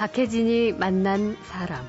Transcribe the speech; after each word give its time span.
박혜진이 0.00 0.72
만난 0.72 1.36
사람. 1.42 1.86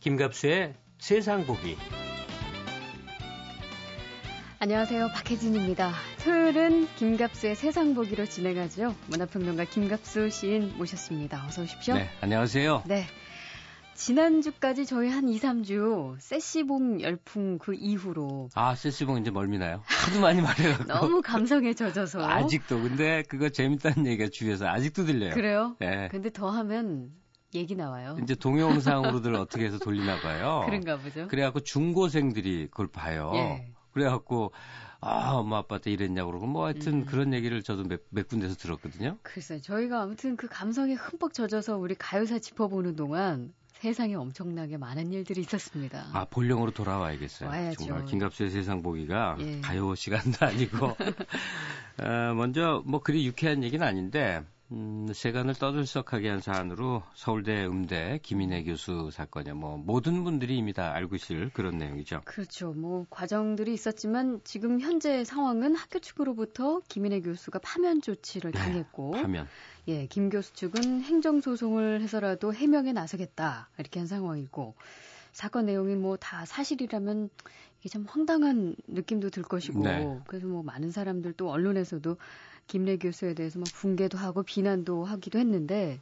김갑수의 0.00 0.74
세상 0.98 1.46
보기. 1.46 1.78
안녕하세요. 4.58 5.08
박혜진입니다. 5.14 5.94
토요일은 6.24 6.86
김갑수의 6.96 7.56
세상 7.56 7.94
보기로 7.94 8.26
진행하죠. 8.26 8.94
문화평론가 9.06 9.64
김갑수 9.64 10.28
시인 10.28 10.76
모셨습니다. 10.76 11.46
어서 11.46 11.62
오십시오. 11.62 11.94
네, 11.94 12.10
안녕하세요. 12.20 12.82
네. 12.86 13.06
지난주까지 14.00 14.86
저희 14.86 15.10
한 15.10 15.28
2, 15.28 15.38
3주 15.38 16.16
세시봉 16.18 17.02
열풍 17.02 17.58
그 17.58 17.74
이후로 17.74 18.48
아, 18.54 18.74
세시봉 18.74 19.18
이제 19.18 19.30
멀미나요? 19.30 19.82
하도 19.84 20.20
많이 20.22 20.40
말해갖고. 20.40 20.84
너무 20.84 21.20
감성에 21.20 21.74
젖어서 21.74 22.26
아직도 22.26 22.80
근데 22.80 23.22
그거 23.28 23.50
재밌다는 23.50 24.06
얘기가 24.06 24.30
주위에서 24.32 24.66
아직도 24.68 25.04
들려요. 25.04 25.34
그래요? 25.34 25.76
네. 25.80 26.08
근데 26.10 26.30
더 26.30 26.48
하면 26.48 27.10
얘기 27.54 27.76
나와요. 27.76 28.16
이제 28.22 28.34
동영상으로들 28.34 29.34
어떻게 29.34 29.66
해서 29.66 29.78
돌리나 29.78 30.20
봐요. 30.22 30.62
그런가 30.66 30.96
보죠. 30.96 31.28
그래갖고 31.28 31.60
중고생들이 31.60 32.68
그걸 32.70 32.86
봐요. 32.86 33.32
예. 33.34 33.70
그래갖고 33.92 34.52
아 35.02 35.32
엄마 35.32 35.58
아빠한테 35.58 35.90
이랬냐고 35.90 36.30
그러고 36.30 36.46
뭐 36.46 36.64
하여튼 36.64 37.02
음. 37.02 37.04
그런 37.04 37.34
얘기를 37.34 37.62
저도 37.62 37.84
몇, 37.84 38.00
몇 38.08 38.28
군데서 38.28 38.54
들었거든요. 38.54 39.18
글쎄, 39.22 39.60
저희가 39.60 40.00
아무튼 40.00 40.36
그 40.36 40.48
감성에 40.48 40.94
흠뻑 40.94 41.34
젖어서 41.34 41.76
우리 41.76 41.94
가요사 41.94 42.38
짚어보는 42.38 42.96
동안 42.96 43.52
세상에 43.80 44.14
엄청나게 44.14 44.76
많은 44.76 45.10
일들이 45.10 45.40
있었습니다. 45.40 46.08
아 46.12 46.26
본령으로 46.26 46.70
돌아와야겠어요. 46.70 47.48
와야죠. 47.48 47.86
정말 47.86 48.04
김갑수의 48.04 48.50
세상 48.50 48.82
보기가 48.82 49.36
예. 49.40 49.60
가요 49.62 49.94
시간도 49.94 50.44
아니고 50.44 50.88
어, 51.98 52.34
먼저 52.34 52.82
뭐 52.84 53.00
그리 53.00 53.26
유쾌한 53.26 53.62
얘기는 53.64 53.84
아닌데 53.84 54.44
음, 54.72 55.08
세간을 55.12 55.54
떠들썩하게 55.54 56.28
한 56.28 56.40
사안으로 56.40 57.02
서울대 57.14 57.66
음대 57.66 58.20
김인혜 58.22 58.62
교수 58.62 59.10
사건이야 59.10 59.54
뭐 59.54 59.76
모든 59.76 60.22
분들이 60.22 60.58
이미 60.58 60.72
다 60.72 60.92
알고 60.94 61.16
있을 61.16 61.50
그런 61.52 61.78
내용이죠. 61.78 62.20
그렇죠. 62.24 62.72
뭐 62.72 63.06
과정들이 63.10 63.72
있었지만 63.72 64.40
지금 64.44 64.80
현재 64.80 65.24
상황은 65.24 65.74
학교 65.74 65.98
측으로부터 65.98 66.82
김인혜 66.88 67.20
교수가 67.20 67.58
파면 67.58 68.00
조치를 68.00 68.52
네, 68.52 68.58
당했고, 68.58 69.10
파면. 69.12 69.48
예, 69.88 70.06
김 70.06 70.28
교수 70.30 70.52
측은 70.54 71.02
행정 71.02 71.40
소송을 71.40 72.00
해서라도 72.02 72.54
해명에 72.54 72.92
나서겠다 72.92 73.68
이렇게 73.78 74.00
한 74.00 74.06
상황이고 74.06 74.74
사건 75.32 75.66
내용이 75.66 75.94
뭐 75.96 76.16
다 76.18 76.44
사실이라면 76.46 77.30
이게 77.80 77.88
참 77.88 78.04
황당한 78.08 78.76
느낌도 78.88 79.30
들 79.30 79.42
것이고 79.44 79.82
네. 79.82 80.20
그래서 80.28 80.46
뭐 80.48 80.62
많은 80.62 80.90
사람들 80.92 81.34
또 81.34 81.50
언론에서도 81.50 82.16
김래 82.68 82.96
교수에 82.98 83.34
대해서 83.34 83.58
막 83.58 83.72
붕괴도 83.72 84.18
하고 84.18 84.42
비난도 84.44 85.04
하기도 85.04 85.38
했는데 85.38 86.00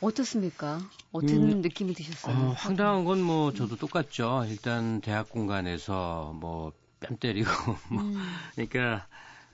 어떻습니까? 0.00 0.80
어떤 1.12 1.48
음, 1.48 1.60
느낌이 1.62 1.94
드셨어요? 1.94 2.50
어, 2.50 2.52
황당한 2.56 3.04
건 3.04 3.20
뭐 3.22 3.52
저도 3.52 3.76
똑같죠. 3.76 4.44
일단 4.48 5.00
대학 5.00 5.28
공간에서 5.30 6.32
뭐 6.36 6.72
뺨 6.98 7.18
때리고 7.18 7.50
뭐 7.90 8.02
음, 8.02 8.50
그러니까 8.54 9.06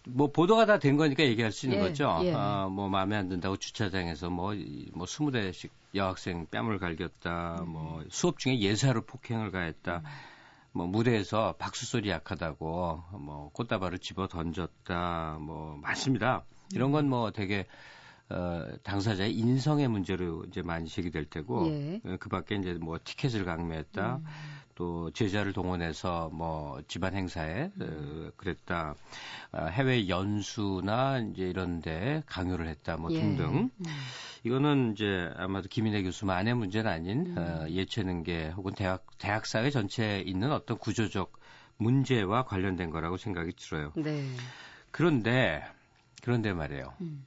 뭐 0.08 0.30
보도가 0.32 0.66
다 0.66 0.78
된 0.78 0.96
거니까 0.96 1.22
얘기할 1.24 1.52
수 1.52 1.66
있는 1.66 1.78
예, 1.78 1.82
거죠. 1.82 2.18
예. 2.24 2.32
아, 2.34 2.68
뭐 2.68 2.88
마음에 2.88 3.16
안 3.16 3.28
든다고 3.28 3.56
주차장에서 3.56 4.30
뭐뭐 4.30 4.54
뭐 4.94 5.06
20대씩 5.06 5.70
여학생 5.94 6.46
뺨을 6.50 6.78
갈겼다. 6.78 7.60
음. 7.62 7.68
뭐 7.68 8.04
수업 8.10 8.38
중에 8.38 8.58
예사로 8.60 9.02
폭행을 9.02 9.50
가했다. 9.52 10.02
뭐 10.72 10.86
무대에서 10.86 11.54
박수 11.58 11.86
소리 11.86 12.08
약하다고 12.10 13.04
뭐 13.12 13.50
꽃다발을 13.52 13.98
집어 14.00 14.26
던졌다. 14.28 15.36
뭐 15.40 15.76
많습니다. 15.82 16.44
이런 16.74 16.90
건 16.92 17.06
뭐 17.08 17.30
되게 17.30 17.66
어, 18.32 18.66
당사자의 18.82 19.34
인성의 19.34 19.88
문제로 19.88 20.44
이제 20.44 20.62
많이 20.62 20.88
제기될 20.88 21.26
테고 21.26 21.68
예. 21.68 22.00
어, 22.04 22.16
그 22.18 22.28
밖에 22.28 22.56
이제 22.56 22.74
뭐 22.74 22.98
티켓을 23.02 23.44
강매했다. 23.44 24.16
음. 24.16 24.24
또 24.74 25.10
제자를 25.10 25.52
동원해서 25.52 26.30
뭐 26.32 26.80
집안 26.88 27.14
행사에 27.14 27.70
어, 27.78 28.30
그랬다. 28.36 28.94
아, 29.52 29.66
해외 29.66 30.08
연수나 30.08 31.18
이제 31.18 31.44
이런 31.44 31.80
데 31.80 32.22
강요를 32.26 32.68
했다. 32.68 32.96
뭐 32.96 33.12
예. 33.12 33.20
등등. 33.20 33.70
음. 33.78 33.86
이거는 34.44 34.92
이제 34.92 35.30
아마도 35.36 35.68
김인혜 35.68 36.02
교수만의 36.02 36.54
문제는 36.54 36.90
아닌 36.90 37.26
음. 37.26 37.38
어, 37.38 37.68
예체능계 37.68 38.50
혹은 38.56 38.72
대학 38.74 39.06
대학 39.18 39.46
사회 39.46 39.70
전체에 39.70 40.22
있는 40.22 40.52
어떤 40.52 40.78
구조적 40.78 41.32
문제와 41.76 42.44
관련된 42.44 42.90
거라고 42.90 43.16
생각이 43.16 43.52
들어요. 43.56 43.92
네. 43.96 44.24
그런데 44.90 45.64
그런데 46.22 46.52
말이에요. 46.52 46.94
음. 47.00 47.26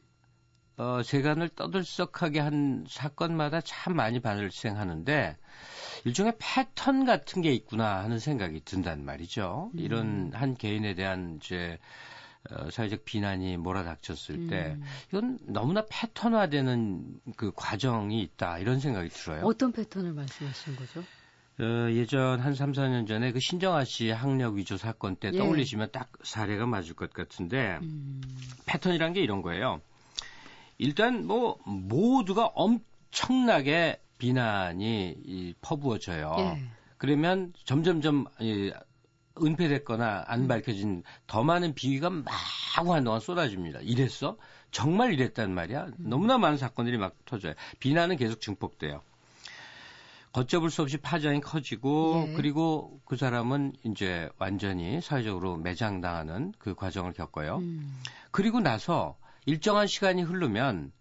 어, 0.77 1.01
세간을 1.03 1.49
떠들썩하게 1.49 2.39
한 2.39 2.85
사건마다 2.87 3.61
참 3.61 3.95
많이 3.95 4.19
발생하는데 4.19 5.37
일종의 6.03 6.33
패턴 6.37 7.05
같은 7.05 7.41
게 7.41 7.53
있구나 7.53 8.03
하는 8.03 8.19
생각이 8.19 8.61
든단 8.65 9.05
말이죠. 9.05 9.71
음. 9.73 9.79
이런 9.79 10.31
한 10.33 10.55
개인에 10.55 10.93
대한 10.95 11.39
이제 11.41 11.79
어, 12.51 12.69
사회적 12.69 13.05
비난이 13.05 13.57
몰아닥쳤을 13.57 14.47
때 14.47 14.75
음. 14.77 14.83
이건 15.09 15.39
너무나 15.43 15.83
패턴화되는 15.89 17.21
그 17.37 17.51
과정이 17.55 18.21
있다 18.21 18.59
이런 18.59 18.79
생각이 18.79 19.09
들어요. 19.09 19.45
어떤 19.45 19.71
패턴을 19.71 20.13
말씀하시는 20.13 20.77
거죠? 20.77 21.03
어, 21.57 21.89
예전 21.91 22.41
한 22.41 22.53
3, 22.53 22.73
4년 22.73 23.07
전에 23.07 23.31
그 23.31 23.39
신정아 23.39 23.85
씨 23.85 24.09
학력 24.09 24.55
위조 24.55 24.75
사건 24.75 25.15
때 25.15 25.31
예. 25.33 25.37
떠올리시면 25.37 25.89
딱 25.93 26.11
사례가 26.21 26.65
맞을 26.65 26.95
것 26.95 27.13
같은데 27.13 27.79
음. 27.81 28.21
패턴이란 28.65 29.13
게 29.13 29.21
이런 29.21 29.41
거예요. 29.41 29.79
일단 30.77 31.25
뭐 31.25 31.57
모두가 31.65 32.47
엄청나게 32.47 34.01
비난이 34.17 35.15
이, 35.25 35.53
퍼부어져요. 35.61 36.35
예. 36.39 36.63
그러면 36.97 37.53
점점점 37.65 38.25
이, 38.39 38.71
은폐됐거나 39.41 40.25
안 40.27 40.43
음. 40.43 40.47
밝혀진 40.47 41.03
더 41.27 41.43
많은 41.43 41.73
비위가 41.75 42.09
마구 42.09 42.93
한동안 42.93 43.19
쏟아집니다. 43.19 43.79
이랬어? 43.81 44.37
정말 44.71 45.13
이랬단 45.13 45.53
말이야? 45.53 45.85
음. 45.85 45.93
너무나 46.09 46.37
많은 46.37 46.57
사건들이 46.57 46.97
막 46.97 47.15
터져요. 47.25 47.53
비난은 47.79 48.17
계속 48.17 48.39
증폭돼요. 48.41 49.01
걷잡을 50.31 50.69
수 50.69 50.81
없이 50.81 50.97
파장이 50.97 51.39
커지고 51.39 52.25
예. 52.27 52.33
그리고 52.33 52.99
그 53.05 53.15
사람은 53.15 53.73
이제 53.85 54.29
완전히 54.37 54.99
사회적으로 55.01 55.55
매장당하는 55.55 56.53
그 56.59 56.75
과정을 56.75 57.13
겪어요. 57.13 57.57
음. 57.59 58.01
그리고 58.31 58.59
나서 58.59 59.17
일정한 59.45 59.88
시간이 59.88 60.23
흐르면 60.23 60.91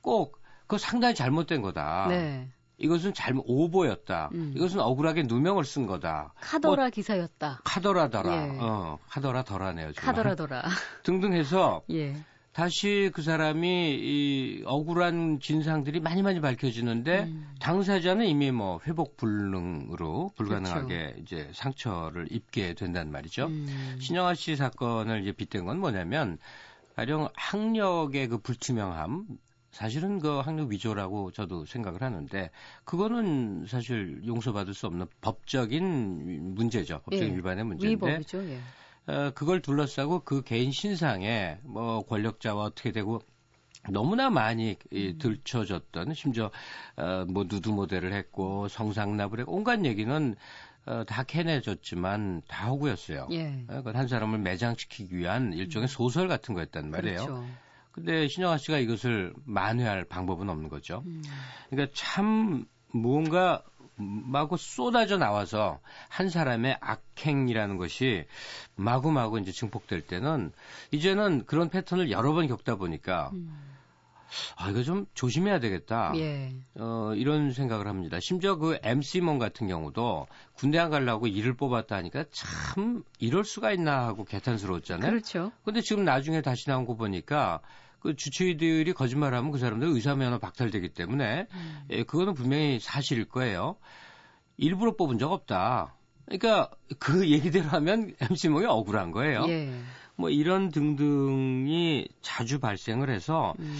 꼭 0.00 0.40
그거 0.62 0.78
상당히 0.78 1.14
잘못된 1.14 1.62
거다. 1.62 2.06
네. 2.08 2.48
이것은 2.78 3.14
잘못 3.14 3.44
오보였다. 3.46 4.30
음. 4.32 4.52
이것은 4.56 4.80
억울하게 4.80 5.24
누명을 5.24 5.64
쓴 5.64 5.86
거다. 5.86 6.34
카더라 6.40 6.90
기사였다. 6.90 7.60
카더라더라. 7.62 8.32
예. 8.32 8.58
어, 8.58 8.98
카더라더라네요. 9.08 9.92
정말. 9.92 10.14
카더라더라. 10.14 10.62
등등 11.04 11.32
해서 11.34 11.82
예. 11.90 12.16
다시 12.52 13.10
그 13.14 13.22
사람이 13.22 13.98
이 13.98 14.62
억울한 14.66 15.40
진상들이 15.40 16.00
많이 16.00 16.22
많이 16.22 16.40
밝혀지는데 16.40 17.22
음. 17.22 17.54
당사자는 17.60 18.26
이미 18.26 18.50
뭐 18.50 18.80
회복 18.86 19.16
불능으로 19.16 20.32
불가능하게 20.36 20.86
그렇죠. 20.86 21.20
이제 21.20 21.50
상처를 21.54 22.28
입게 22.30 22.74
된단 22.74 23.10
말이죠. 23.10 23.46
음. 23.46 23.96
신영아 24.00 24.34
씨 24.34 24.56
사건을 24.56 25.22
이제 25.22 25.32
빗댄 25.32 25.64
건 25.64 25.78
뭐냐면 25.78 26.38
가령 26.94 27.28
학력의 27.34 28.28
그 28.28 28.38
불투명함 28.38 29.26
사실은 29.70 30.18
그 30.18 30.40
학력 30.40 30.68
위조라고 30.68 31.32
저도 31.32 31.64
생각을 31.64 32.02
하는데 32.02 32.50
그거는 32.84 33.64
사실 33.66 34.22
용서받을 34.26 34.74
수 34.74 34.86
없는 34.86 35.06
법적인 35.22 36.54
문제죠. 36.54 37.00
법적인 37.04 37.30
예. 37.30 37.34
일반의 37.34 37.64
문제인데 37.64 38.06
위법이죠. 38.06 38.44
예. 38.50 38.60
어, 39.06 39.32
그걸 39.34 39.62
둘러싸고 39.62 40.20
그 40.20 40.42
개인 40.42 40.70
신상에 40.70 41.58
뭐 41.62 42.04
권력자와 42.06 42.64
어떻게 42.64 42.92
되고 42.92 43.20
너무나 43.90 44.30
많이 44.30 44.76
이, 44.92 45.16
들춰졌던 45.18 46.14
심지어 46.14 46.50
어, 46.96 47.24
뭐 47.26 47.44
누드 47.48 47.70
모델을 47.70 48.12
했고 48.12 48.68
성상납을 48.68 49.40
했고 49.40 49.56
온갖 49.56 49.84
얘기는 49.84 50.36
어, 50.84 51.04
다 51.04 51.22
캐내졌지만 51.22 52.42
다 52.48 52.68
허구였어요. 52.68 53.28
예. 53.30 53.64
어, 53.68 53.82
그한 53.82 54.08
사람을 54.08 54.38
매장시키기 54.38 55.16
위한 55.16 55.52
일종의 55.52 55.88
소설 55.88 56.28
같은 56.28 56.54
거였단 56.54 56.90
말이에요. 56.90 57.16
그렇죠. 57.24 57.46
근데 57.92 58.26
신영아 58.26 58.56
씨가 58.58 58.78
이것을 58.78 59.34
만회할 59.44 60.04
방법은 60.04 60.48
없는 60.48 60.68
거죠. 60.68 61.02
음. 61.06 61.22
그러니까 61.68 61.92
참 61.94 62.64
무언가 62.90 63.62
마구 63.96 64.56
쏟아져 64.56 65.18
나와서 65.18 65.78
한 66.08 66.30
사람의 66.30 66.78
악행이라는 66.80 67.76
것이 67.76 68.24
마구마구 68.74 69.38
이제 69.38 69.52
증폭될 69.52 70.02
때는 70.02 70.52
이제는 70.90 71.44
그런 71.46 71.68
패턴을 71.68 72.10
여러 72.10 72.32
번 72.32 72.48
겪다 72.48 72.76
보니까 72.76 73.30
음. 73.34 73.54
아, 74.56 74.70
이거 74.70 74.82
좀 74.82 75.06
조심해야 75.14 75.60
되겠다. 75.60 76.12
예. 76.16 76.54
어, 76.76 77.12
이런 77.14 77.52
생각을 77.52 77.86
합니다. 77.86 78.18
심지어 78.20 78.56
그 78.56 78.78
MC몬 78.82 79.38
같은 79.38 79.66
경우도 79.68 80.26
군대 80.54 80.78
안 80.78 80.90
가려고 80.90 81.26
일을 81.26 81.54
뽑았다 81.54 81.96
하니까 81.96 82.24
참 82.30 83.02
이럴 83.18 83.44
수가 83.44 83.72
있나 83.72 84.06
하고 84.06 84.24
개탄스러웠잖아요. 84.24 85.10
그렇죠. 85.10 85.52
근데 85.64 85.80
지금 85.80 86.04
나중에 86.04 86.42
다시 86.42 86.66
나온 86.66 86.86
거 86.86 86.94
보니까 86.94 87.60
그 88.00 88.16
주치의들이 88.16 88.92
거짓말하면 88.92 89.52
그 89.52 89.58
사람들 89.58 89.88
의사 89.88 90.14
면허 90.16 90.38
박탈되기 90.38 90.90
때문에 90.90 91.46
음. 91.52 91.80
예, 91.90 92.02
그거는 92.02 92.34
분명히 92.34 92.80
사실일 92.80 93.26
거예요. 93.26 93.76
일부러 94.56 94.96
뽑은 94.96 95.18
적 95.18 95.32
없다. 95.32 95.94
그러니까 96.26 96.70
그 96.98 97.28
얘기대로 97.30 97.68
하면 97.68 98.14
MC몽이 98.20 98.66
억울한 98.66 99.12
거예요. 99.12 99.44
예. 99.48 99.72
뭐 100.22 100.30
이런 100.30 100.70
등등이 100.70 102.06
자주 102.20 102.60
발생을 102.60 103.10
해서 103.10 103.54
음. 103.58 103.76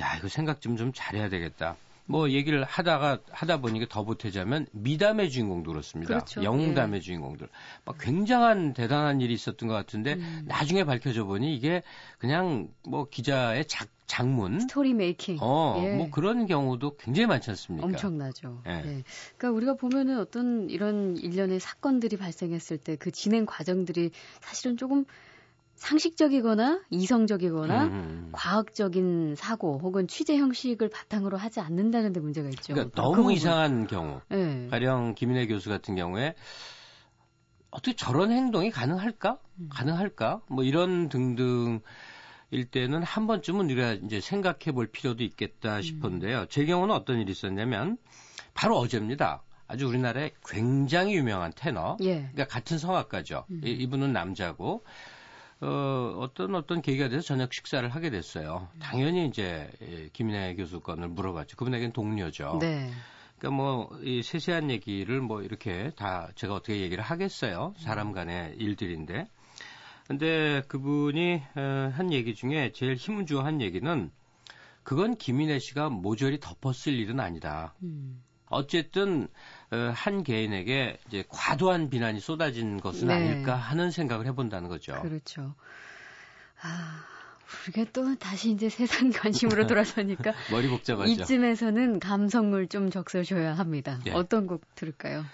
야 0.00 0.16
이거 0.16 0.28
생각 0.28 0.60
좀 0.60 0.76
좀 0.76 0.92
잘해야 0.94 1.28
되겠다. 1.28 1.76
뭐 2.06 2.30
얘기를 2.30 2.62
하다가 2.64 3.18
하다 3.30 3.60
보니까 3.60 3.86
더 3.88 4.04
보태자면 4.04 4.66
미담의 4.70 5.30
주인공도 5.30 5.70
그렇습니다. 5.72 6.14
그렇죠. 6.14 6.42
영담의 6.44 6.98
예. 6.98 7.00
주인공들 7.02 7.48
막 7.84 7.96
굉장한 8.00 8.72
대단한 8.74 9.20
일이 9.20 9.34
있었던 9.34 9.68
것 9.68 9.74
같은데 9.74 10.14
음. 10.14 10.44
나중에 10.46 10.84
밝혀져 10.84 11.24
보니 11.24 11.54
이게 11.56 11.82
그냥 12.18 12.68
뭐 12.86 13.08
기자의 13.08 13.64
작 13.66 13.88
장문 14.06 14.58
스토리 14.60 14.92
메이킹 14.94 15.38
어, 15.40 15.80
예. 15.84 15.96
뭐 15.96 16.10
그런 16.10 16.46
경우도 16.46 16.96
굉장히 16.96 17.26
많지 17.26 17.50
않습니까? 17.50 17.86
엄청나죠. 17.86 18.62
예. 18.66 18.72
예. 18.72 19.02
그러니까 19.36 19.50
우리가 19.50 19.74
보면은 19.74 20.18
어떤 20.18 20.68
이런 20.70 21.16
일련의 21.16 21.58
사건들이 21.60 22.16
발생했을 22.16 22.78
때 22.78 22.96
그 22.96 23.10
진행 23.12 23.44
과정들이 23.46 24.10
사실은 24.40 24.76
조금 24.76 25.04
상식적이거나 25.80 26.82
이성적이거나 26.90 27.84
음, 27.84 27.88
음, 27.88 27.94
음. 27.94 28.28
과학적인 28.32 29.34
사고 29.34 29.78
혹은 29.78 30.06
취재 30.06 30.36
형식을 30.36 30.90
바탕으로 30.90 31.38
하지 31.38 31.60
않는다는 31.60 32.12
데 32.12 32.20
문제가 32.20 32.50
있죠. 32.50 32.74
그러니까 32.74 33.00
너무 33.00 33.24
그 33.24 33.32
이상한 33.32 33.86
경우. 33.86 34.20
네. 34.28 34.68
가령 34.70 35.14
김인혜 35.14 35.46
교수 35.46 35.70
같은 35.70 35.96
경우에 35.96 36.34
어떻게 37.70 37.96
저런 37.96 38.30
행동이 38.30 38.70
가능할까? 38.70 39.38
음. 39.58 39.68
가능할까? 39.70 40.42
뭐 40.48 40.64
이런 40.64 41.08
등등 41.08 41.80
일 42.50 42.66
때는 42.66 43.02
한 43.02 43.26
번쯤은 43.26 43.64
우리가 43.70 43.92
이제 44.04 44.20
생각해 44.20 44.72
볼 44.74 44.86
필요도 44.86 45.24
있겠다 45.24 45.76
음. 45.76 45.82
싶은데요. 45.82 46.44
제 46.50 46.66
경우는 46.66 46.94
어떤 46.94 47.20
일이 47.20 47.32
있었냐면 47.32 47.96
바로 48.52 48.76
어제입니다. 48.76 49.42
아주 49.66 49.86
우리나라에 49.86 50.32
굉장히 50.44 51.14
유명한 51.14 51.52
테너. 51.56 51.96
예. 52.02 52.16
그러니까 52.32 52.48
같은 52.48 52.76
성악가죠. 52.76 53.46
음. 53.50 53.60
이분은 53.64 54.12
남자고 54.12 54.84
어, 55.60 56.14
어떤 56.18 56.54
어떤 56.54 56.80
계기가 56.80 57.08
돼서 57.08 57.22
저녁 57.22 57.52
식사를 57.52 57.86
하게 57.88 58.10
됐어요. 58.10 58.68
당연히 58.78 59.26
이제 59.26 59.70
예, 59.82 60.08
김인혜 60.12 60.54
교수 60.54 60.80
건을 60.80 61.08
물어봤죠. 61.08 61.56
그분에겐 61.56 61.92
동료죠. 61.92 62.58
네. 62.60 62.90
그러니까 63.38 63.56
뭐 63.62 63.90
이 64.02 64.22
세세한 64.22 64.70
얘기를 64.70 65.20
뭐 65.20 65.42
이렇게 65.42 65.90
다 65.96 66.28
제가 66.34 66.54
어떻게 66.54 66.80
얘기를 66.80 67.02
하겠어요. 67.02 67.74
사람 67.78 68.12
간의 68.12 68.54
일들인데. 68.58 69.26
근데 70.06 70.62
그분이 70.68 71.42
어, 71.56 71.92
한 71.94 72.12
얘기 72.12 72.34
중에 72.34 72.72
제일 72.72 72.94
힘을 72.96 73.26
주어 73.26 73.42
한 73.42 73.60
얘기는 73.60 74.10
그건 74.82 75.16
김인혜 75.16 75.58
씨가 75.58 75.88
모조리 75.90 76.40
덮었을 76.40 76.92
일은 76.94 77.20
아니다. 77.20 77.74
음. 77.82 78.22
어쨌든 78.46 79.24
어, 79.24 79.28
한 79.70 80.24
개인에게 80.24 80.98
이제 81.06 81.24
과도한 81.28 81.90
비난이 81.90 82.20
쏟아진 82.20 82.80
것은 82.80 83.08
네. 83.08 83.14
아닐까 83.14 83.54
하는 83.54 83.90
생각을 83.90 84.26
해본다는 84.26 84.68
거죠. 84.68 85.00
그렇죠. 85.02 85.54
아, 86.62 87.04
우리가 87.68 87.90
또 87.92 88.16
다시 88.16 88.50
이제 88.50 88.68
세상 88.68 89.10
관심으로 89.14 89.66
돌아서니까 89.66 90.32
머리 90.50 90.68
복잡하죠. 90.68 91.10
이쯤에서는 91.10 92.00
감성을 92.00 92.66
좀 92.68 92.90
적셔줘야 92.90 93.54
합니다. 93.54 94.00
네. 94.04 94.12
어떤 94.12 94.46
곡 94.46 94.62
들을까요? 94.74 95.24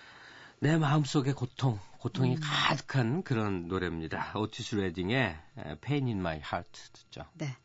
내 0.60 0.76
마음속의 0.76 1.34
고통, 1.34 1.78
고통이 1.98 2.36
음. 2.36 2.40
가득한 2.42 3.22
그런 3.22 3.68
노래입니다. 3.68 4.32
오티스 4.34 4.76
레딩의 4.76 5.36
Pain 5.80 6.06
in 6.06 6.18
My 6.18 6.36
Heart 6.36 6.92
듣죠. 6.92 7.24
네. 7.34 7.56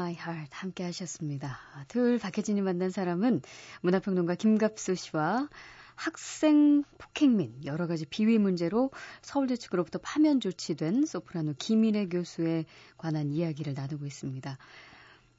My 0.00 0.12
Heart 0.14 0.48
함께 0.52 0.82
하셨습니다. 0.84 1.58
둘 1.88 2.18
박혜진이 2.18 2.62
만난 2.62 2.88
사람은 2.88 3.42
문화평론가 3.82 4.34
김갑수 4.34 4.94
씨와 4.94 5.46
학생 5.94 6.84
폭행 6.96 7.36
및 7.36 7.52
여러 7.66 7.86
가지 7.86 8.06
비위 8.06 8.38
문제로 8.38 8.90
서울대 9.20 9.56
측으로부터 9.56 9.98
파면 9.98 10.40
조치된 10.40 11.04
소프라노 11.04 11.52
김인혜 11.58 12.06
교수에 12.06 12.64
관한 12.96 13.30
이야기를 13.30 13.74
나누고 13.74 14.06
있습니다. 14.06 14.56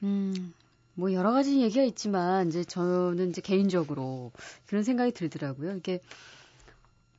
음, 0.03 0.53
뭐 0.93 1.11
여러 1.11 1.31
가지 1.31 1.59
얘기가 1.59 1.83
있지만 1.85 2.49
이제 2.49 2.63
저는 2.63 3.31
이제 3.31 3.41
개인적으로 3.41 4.31
그런 4.67 4.83
생각이 4.83 5.11
들더라고요. 5.11 5.75
이게 5.77 6.01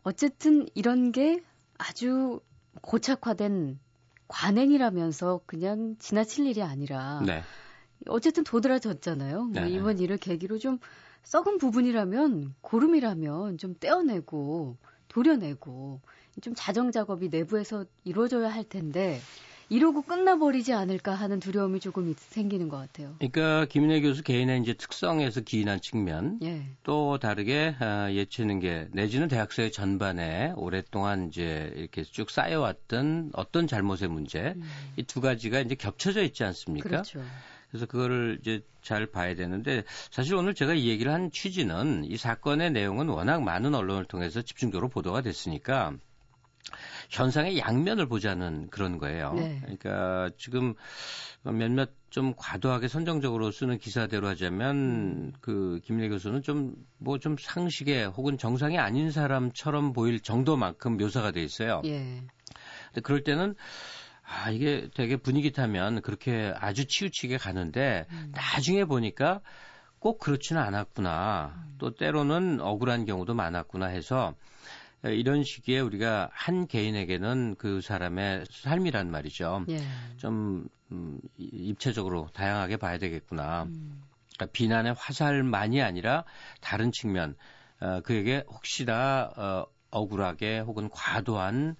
어쨌든 0.04 0.68
이런 0.74 1.10
게 1.10 1.42
아주 1.76 2.38
고착화된 2.82 3.80
관행이라면서 4.32 5.42
그냥 5.44 5.96
지나칠 5.98 6.46
일이 6.46 6.62
아니라 6.62 7.22
네. 7.26 7.42
어쨌든 8.06 8.44
도드라졌잖아요. 8.44 9.44
뭐 9.44 9.62
네. 9.62 9.68
이번 9.68 9.98
일을 9.98 10.16
계기로 10.16 10.58
좀 10.58 10.78
썩은 11.22 11.58
부분이라면 11.58 12.54
고름이라면 12.62 13.58
좀 13.58 13.74
떼어내고 13.78 14.78
도려내고 15.08 16.00
좀 16.40 16.54
자정 16.56 16.90
작업이 16.90 17.28
내부에서 17.28 17.84
이루어져야 18.04 18.48
할 18.48 18.64
텐데 18.64 19.20
이러고 19.68 20.02
끝나버리지 20.02 20.72
않을까 20.72 21.14
하는 21.14 21.40
두려움이 21.40 21.80
조금 21.80 22.14
생기는 22.16 22.68
것 22.68 22.76
같아요. 22.76 23.14
그러니까 23.18 23.66
김인혜 23.66 24.00
교수 24.00 24.22
개인의 24.22 24.60
이제 24.60 24.74
특성에서 24.74 25.40
기인한 25.40 25.80
측면, 25.80 26.38
예. 26.42 26.62
또 26.82 27.18
다르게 27.18 27.74
아, 27.78 28.10
예치는 28.12 28.60
게 28.60 28.88
내지는 28.92 29.28
대학생 29.28 29.70
전반에 29.70 30.52
오랫동안 30.56 31.28
이제 31.28 31.72
이렇게 31.76 32.02
쭉 32.02 32.30
쌓여왔던 32.30 33.30
어떤 33.34 33.66
잘못의 33.66 34.08
문제 34.08 34.54
음. 34.56 34.62
이두 34.96 35.20
가지가 35.20 35.60
이제 35.60 35.74
겹쳐져 35.74 36.22
있지 36.22 36.44
않습니까? 36.44 36.88
그렇죠. 36.88 37.22
그래서 37.70 37.86
그거를 37.86 38.38
이제 38.42 38.60
잘 38.82 39.06
봐야 39.06 39.34
되는데 39.34 39.84
사실 40.10 40.34
오늘 40.34 40.52
제가 40.54 40.74
이 40.74 40.88
얘기를 40.88 41.10
한 41.10 41.30
취지는 41.30 42.04
이 42.04 42.18
사건의 42.18 42.70
내용은 42.70 43.08
워낙 43.08 43.42
많은 43.42 43.74
언론을 43.74 44.04
통해서 44.04 44.42
집중적으로 44.42 44.90
보도가 44.90 45.22
됐으니까 45.22 45.94
현상의 47.12 47.58
양면을 47.58 48.06
보자는 48.06 48.68
그런 48.70 48.96
거예요. 48.96 49.34
네. 49.34 49.60
그러니까 49.60 50.30
지금 50.38 50.74
몇몇 51.42 51.90
좀 52.08 52.32
과도하게 52.36 52.88
선정적으로 52.88 53.50
쓰는 53.50 53.78
기사대로 53.78 54.28
하자면 54.28 54.76
음. 54.76 55.32
그 55.40 55.80
김래 55.84 56.08
교수는 56.08 56.42
좀 56.42 56.74
뭐좀 56.98 57.04
뭐 57.04 57.18
좀 57.18 57.36
상식에 57.38 58.04
혹은 58.04 58.38
정상이 58.38 58.78
아닌 58.78 59.10
사람처럼 59.10 59.92
보일 59.92 60.20
정도만큼 60.20 60.96
묘사가 60.96 61.32
돼 61.32 61.42
있어요. 61.42 61.82
예. 61.84 62.22
근데 62.86 63.00
그럴 63.02 63.22
때는 63.22 63.54
아, 64.24 64.50
이게 64.50 64.88
되게 64.94 65.16
분위기 65.16 65.52
타면 65.52 66.00
그렇게 66.00 66.54
아주 66.56 66.86
치우치게 66.86 67.36
가는데 67.36 68.06
음. 68.10 68.32
나중에 68.34 68.86
보니까 68.86 69.40
꼭 69.98 70.18
그렇지는 70.18 70.62
않았구나. 70.62 71.52
음. 71.56 71.74
또 71.78 71.94
때로는 71.94 72.60
억울한 72.60 73.04
경우도 73.04 73.34
많았구나 73.34 73.86
해서 73.86 74.34
이런 75.04 75.42
시기에 75.42 75.80
우리가 75.80 76.30
한 76.32 76.66
개인에게는 76.66 77.56
그 77.58 77.80
사람의 77.80 78.44
삶이란 78.50 79.10
말이죠. 79.10 79.64
예. 79.68 79.80
좀 80.16 80.68
음, 80.92 81.20
입체적으로 81.38 82.28
다양하게 82.32 82.76
봐야 82.76 82.98
되겠구나. 82.98 83.64
음. 83.64 84.02
그러니까 84.34 84.52
비난의 84.52 84.94
화살만이 84.96 85.82
아니라 85.82 86.24
다른 86.60 86.92
측면, 86.92 87.34
어, 87.80 88.00
그에게 88.02 88.44
혹시나 88.48 89.30
어, 89.36 89.66
억울하게 89.90 90.60
혹은 90.60 90.88
과도한 90.88 91.76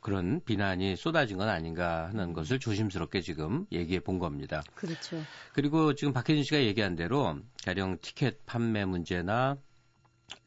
그런 0.00 0.40
비난이 0.44 0.96
쏟아진 0.96 1.38
건 1.38 1.48
아닌가 1.48 2.08
하는 2.08 2.32
것을 2.32 2.58
조심스럽게 2.58 3.20
지금 3.20 3.66
얘기해 3.72 4.00
본 4.00 4.18
겁니다. 4.18 4.62
그렇죠. 4.74 5.20
그리고 5.52 5.94
지금 5.94 6.12
박혜진 6.12 6.44
씨가 6.44 6.58
얘기한 6.62 6.96
대로 6.96 7.38
가령 7.64 7.98
티켓 8.00 8.44
판매 8.46 8.84
문제나 8.84 9.56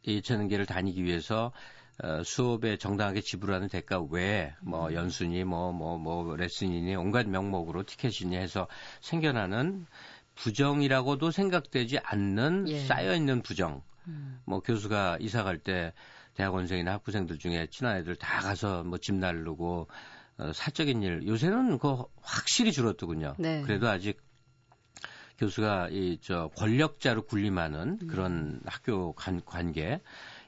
이 0.03 0.15
예체능계를 0.15 0.65
다니기 0.65 1.03
위해서 1.03 1.47
어, 1.47 1.51
수업에 2.23 2.77
정당하게 2.77 3.21
지불하는 3.21 3.67
대가 3.69 4.01
외에 4.01 4.53
뭐 4.61 4.89
음. 4.89 4.93
연수니 4.93 5.43
뭐 5.43 5.71
뭐 5.71 5.97
뭐 5.97 6.35
레슨이니 6.35 6.95
온갖 6.95 7.27
명목으로 7.27 7.83
티켓이니 7.83 8.35
해서 8.35 8.67
생겨나는 9.01 9.85
부정이라고도 10.35 11.31
생각되지 11.31 11.99
않는 11.99 12.67
예. 12.69 12.79
쌓여 12.85 13.13
있는 13.15 13.41
부정. 13.41 13.83
음. 14.07 14.39
뭐 14.45 14.59
교수가 14.61 15.17
이사 15.19 15.43
갈 15.43 15.59
때 15.59 15.93
대학원생이나 16.35 16.93
학부생들 16.93 17.37
중에 17.37 17.67
친한 17.69 17.97
애들 17.97 18.15
다 18.15 18.39
가서 18.39 18.83
뭐집 18.83 19.15
나르고 19.15 19.87
어, 20.37 20.51
사적인 20.53 21.03
일 21.03 21.27
요새는 21.27 21.77
그 21.77 22.03
확실히 22.21 22.71
줄었더군요. 22.71 23.35
네. 23.37 23.61
그래도 23.61 23.87
아직 23.89 24.19
교수가 25.37 25.89
이 25.91 26.17
저 26.21 26.49
권력자로 26.55 27.23
군림하는 27.23 27.99
음. 28.01 28.07
그런 28.07 28.61
학교 28.65 29.13
관, 29.13 29.41
관계 29.45 30.01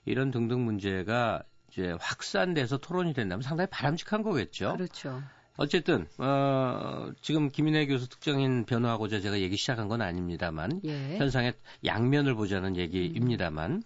이런 0.05 0.31
등등 0.31 0.65
문제가 0.65 1.43
이제 1.71 1.95
확산돼서 1.99 2.77
토론이 2.77 3.13
된다면 3.13 3.41
상당히 3.41 3.69
바람직한 3.69 4.21
거겠죠. 4.23 4.73
그렇죠. 4.73 5.21
어쨌든 5.57 6.07
어 6.17 7.11
지금 7.21 7.49
김인혜 7.49 7.85
교수 7.85 8.09
특정인 8.09 8.65
변호하고자 8.65 9.19
제가 9.21 9.39
얘기 9.39 9.55
시작한 9.55 9.87
건 9.87 10.01
아닙니다만 10.01 10.81
예. 10.85 11.17
현상의 11.17 11.53
양면을 11.85 12.33
보자는 12.33 12.75
얘기입니다만 12.77 13.83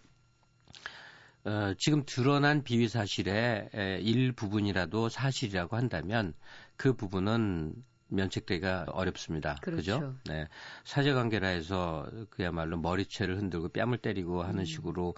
어, 1.48 1.74
지금 1.78 2.04
드러난 2.06 2.64
비위 2.64 2.90
사실의 2.90 3.70
에, 3.74 4.00
일부분이라도 4.00 5.08
사실이라고 5.08 5.78
한다면 5.78 6.34
그 6.76 6.94
부분은 6.94 7.74
면책되기가 8.10 8.88
어렵습니다. 8.90 9.56
그렇죠. 9.62 9.84
죠 9.84 10.16
네. 10.26 10.48
사제관계라 10.84 11.48
해서 11.48 12.06
그야말로 12.30 12.78
머리채를 12.78 13.38
흔들고 13.38 13.70
뺨을 13.70 13.98
때리고 13.98 14.44
하는 14.44 14.60
음. 14.60 14.66
식으로 14.66 15.16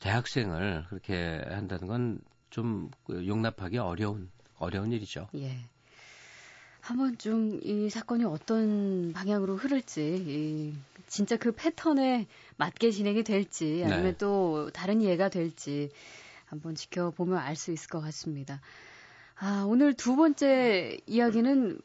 대학생을 0.00 0.86
그렇게 0.88 1.42
한다는 1.48 1.86
건 1.88 2.20
좀 2.50 2.90
용납하기 3.10 3.78
어려운 3.78 4.30
어려운 4.58 4.92
일이죠. 4.92 5.28
예. 5.34 5.58
한번 6.80 7.18
좀 7.18 7.60
이 7.62 7.90
사건이 7.90 8.24
어떤 8.24 9.12
방향으로 9.12 9.56
흐를지, 9.56 10.24
이 10.26 10.74
진짜 11.06 11.36
그 11.36 11.52
패턴에 11.52 12.26
맞게 12.56 12.90
진행이 12.90 13.24
될지, 13.24 13.82
아니면 13.84 14.04
네. 14.04 14.16
또 14.16 14.70
다른 14.72 15.02
예가 15.02 15.28
될지 15.28 15.90
한번 16.46 16.74
지켜보면 16.74 17.36
알 17.38 17.56
수 17.56 17.72
있을 17.72 17.90
것 17.90 18.00
같습니다. 18.00 18.60
아, 19.36 19.64
오늘 19.68 19.92
두 19.92 20.16
번째 20.16 20.98
이야기는 21.06 21.78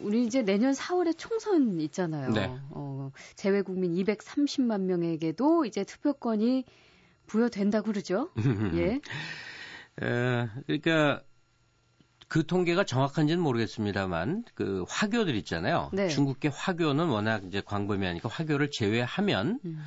우리 0.00 0.24
이제 0.24 0.42
내년 0.42 0.72
4월에 0.72 1.18
총선 1.18 1.80
있잖아요. 1.80 2.30
네. 2.30 2.46
어, 2.70 3.10
재외국민 3.34 3.94
230만 3.94 4.82
명에게도 4.82 5.64
이제 5.64 5.82
투표권이 5.82 6.64
부여된다고 7.28 7.92
그러죠. 7.92 8.30
예. 8.74 8.94
에, 10.02 10.48
그러니까 10.66 11.22
그 12.26 12.44
통계가 12.44 12.84
정확한지는 12.84 13.42
모르겠습니다만 13.42 14.44
그 14.54 14.84
화교들 14.88 15.34
있잖아요. 15.36 15.90
네. 15.92 16.08
중국계 16.08 16.48
화교는 16.48 17.06
워낙 17.06 17.44
이제 17.44 17.62
광범위하니까 17.64 18.28
화교를 18.28 18.70
제외하면 18.70 19.60
음, 19.64 19.82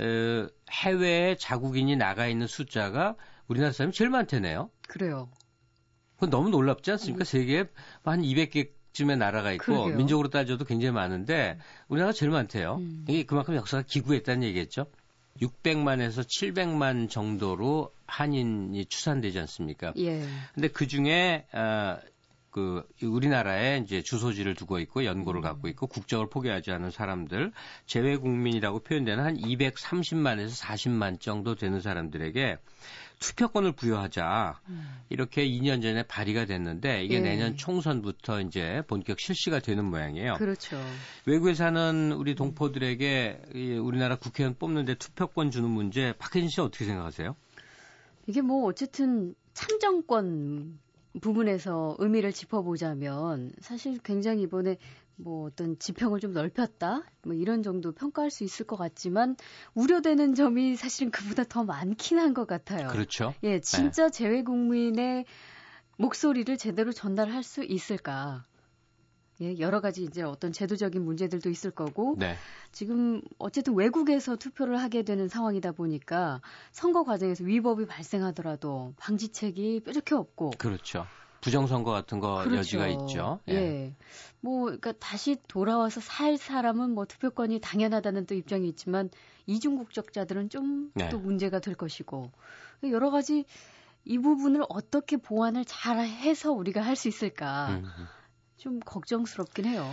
에, 0.00 0.46
해외에 0.70 1.36
자국인이 1.36 1.96
나가 1.96 2.28
있는 2.28 2.46
숫자가 2.46 3.16
우리나라 3.48 3.72
사람이 3.72 3.92
제일 3.92 4.10
많대네요. 4.10 4.70
그래요. 4.88 5.28
그건 6.14 6.30
너무 6.30 6.48
놀랍지 6.48 6.90
않습니까? 6.92 7.24
세계에 7.24 7.64
한 8.04 8.22
200개쯤의 8.22 9.18
나라가 9.18 9.52
있고 9.52 9.64
그러게요. 9.64 9.96
민족으로 9.96 10.30
따져도 10.30 10.64
굉장히 10.64 10.92
많은데 10.92 11.58
우리나라가 11.88 12.14
제일 12.14 12.32
많대요. 12.32 12.76
음. 12.76 13.04
이게 13.06 13.24
그만큼 13.24 13.54
역사가 13.54 13.82
기구했다는 13.86 14.44
얘기겠죠. 14.44 14.86
600만에서 15.40 16.24
700만 16.24 17.10
정도로 17.10 17.92
한인이 18.06 18.84
추산되지 18.86 19.38
않습니까? 19.40 19.92
예. 19.96 20.24
근데 20.54 20.68
그 20.68 20.86
중에 20.86 21.46
어, 21.52 21.98
그 22.56 22.88
우리나라에 23.02 23.82
이제 23.84 24.00
주소지를 24.00 24.54
두고 24.54 24.78
있고 24.78 25.04
연고를 25.04 25.42
갖고 25.42 25.68
있고 25.68 25.86
국적을 25.86 26.30
포기하지 26.30 26.70
않은 26.70 26.90
사람들 26.90 27.52
재외 27.84 28.16
국민이라고 28.16 28.78
표현되는 28.78 29.22
한 29.22 29.36
230만에서 29.36 30.58
40만 30.58 31.20
정도 31.20 31.54
되는 31.54 31.82
사람들에게 31.82 32.56
투표권을 33.18 33.72
부여하자 33.72 34.60
이렇게 35.08 35.46
2년 35.48 35.82
전에 35.82 36.02
발의가 36.02 36.44
됐는데 36.44 37.04
이게 37.04 37.16
예. 37.16 37.20
내년 37.20 37.56
총선부터 37.56 38.42
이제 38.42 38.82
본격 38.86 39.20
실시가 39.20 39.60
되는 39.60 39.84
모양이에요. 39.84 40.34
그렇죠. 40.34 40.78
외국에 41.24 41.54
사는 41.54 42.12
우리 42.12 42.34
동포들에게 42.34 43.42
이 43.54 43.72
우리나라 43.72 44.16
국회의원 44.16 44.54
뽑는데 44.58 44.94
투표권 44.96 45.50
주는 45.50 45.68
문제 45.68 46.12
박혜진 46.18 46.48
씨 46.48 46.60
어떻게 46.60 46.84
생각하세요? 46.84 47.34
이게 48.26 48.42
뭐 48.42 48.66
어쨌든 48.66 49.34
참정권 49.54 50.78
부분에서 51.20 51.96
의미를 51.98 52.32
짚어보자면 52.32 53.52
사실 53.60 53.98
굉장히 54.02 54.42
이번에 54.42 54.76
뭐 55.16 55.46
어떤 55.46 55.78
지평을 55.78 56.20
좀 56.20 56.32
넓혔다 56.32 57.02
뭐 57.24 57.34
이런 57.34 57.62
정도 57.62 57.92
평가할 57.92 58.30
수 58.30 58.44
있을 58.44 58.66
것 58.66 58.76
같지만 58.76 59.36
우려되는 59.74 60.34
점이 60.34 60.76
사실은 60.76 61.10
그보다 61.10 61.44
더 61.44 61.64
많긴 61.64 62.18
한 62.18 62.34
것 62.34 62.46
같아요. 62.46 62.88
그렇죠. 62.88 63.34
예, 63.44 63.60
진짜 63.60 64.10
재외 64.10 64.42
국민의 64.42 65.24
목소리를 65.96 66.56
제대로 66.58 66.92
전달할 66.92 67.42
수 67.42 67.64
있을까? 67.64 68.44
예, 69.40 69.58
여러 69.58 69.80
가지 69.80 70.02
이제 70.02 70.22
어떤 70.22 70.52
제도적인 70.52 71.02
문제들도 71.02 71.48
있을 71.50 71.70
거고 71.70 72.14
네. 72.18 72.36
지금 72.72 73.22
어쨌든 73.38 73.74
외국에서 73.74 74.36
투표를 74.36 74.78
하게 74.80 75.02
되는 75.02 75.28
상황이다 75.28 75.72
보니까 75.72 76.40
선거 76.72 77.04
과정에서 77.04 77.44
위법이 77.44 77.86
발생하더라도 77.86 78.94
방지책이 78.98 79.80
뾰족히 79.84 80.14
없고 80.14 80.50
그렇죠. 80.58 81.06
부정선거 81.40 81.90
같은 81.90 82.20
거 82.20 82.38
그렇죠. 82.42 82.56
여지가 82.58 82.88
있죠. 82.88 83.40
예. 83.48 83.92
뭐 84.40 84.64
그러니까 84.64 84.92
다시 84.92 85.36
돌아와서 85.48 86.00
살 86.00 86.36
사람은 86.36 86.90
뭐 86.90 87.04
투표권이 87.04 87.60
당연하다는 87.60 88.26
또 88.26 88.34
입장이 88.34 88.68
있지만 88.68 89.10
이중 89.46 89.76
국적자들은 89.76 90.48
좀또 90.50 90.90
네. 90.94 91.12
문제가 91.14 91.60
될 91.60 91.74
것이고 91.74 92.30
여러 92.84 93.10
가지 93.10 93.44
이 94.04 94.18
부분을 94.18 94.64
어떻게 94.68 95.16
보완을 95.16 95.64
잘 95.64 95.98
해서 96.00 96.52
우리가 96.52 96.80
할 96.80 96.96
수 96.96 97.08
있을까 97.08 97.68
음, 97.70 97.84
음. 97.84 98.06
좀 98.56 98.80
걱정스럽긴 98.80 99.66
해요. 99.66 99.88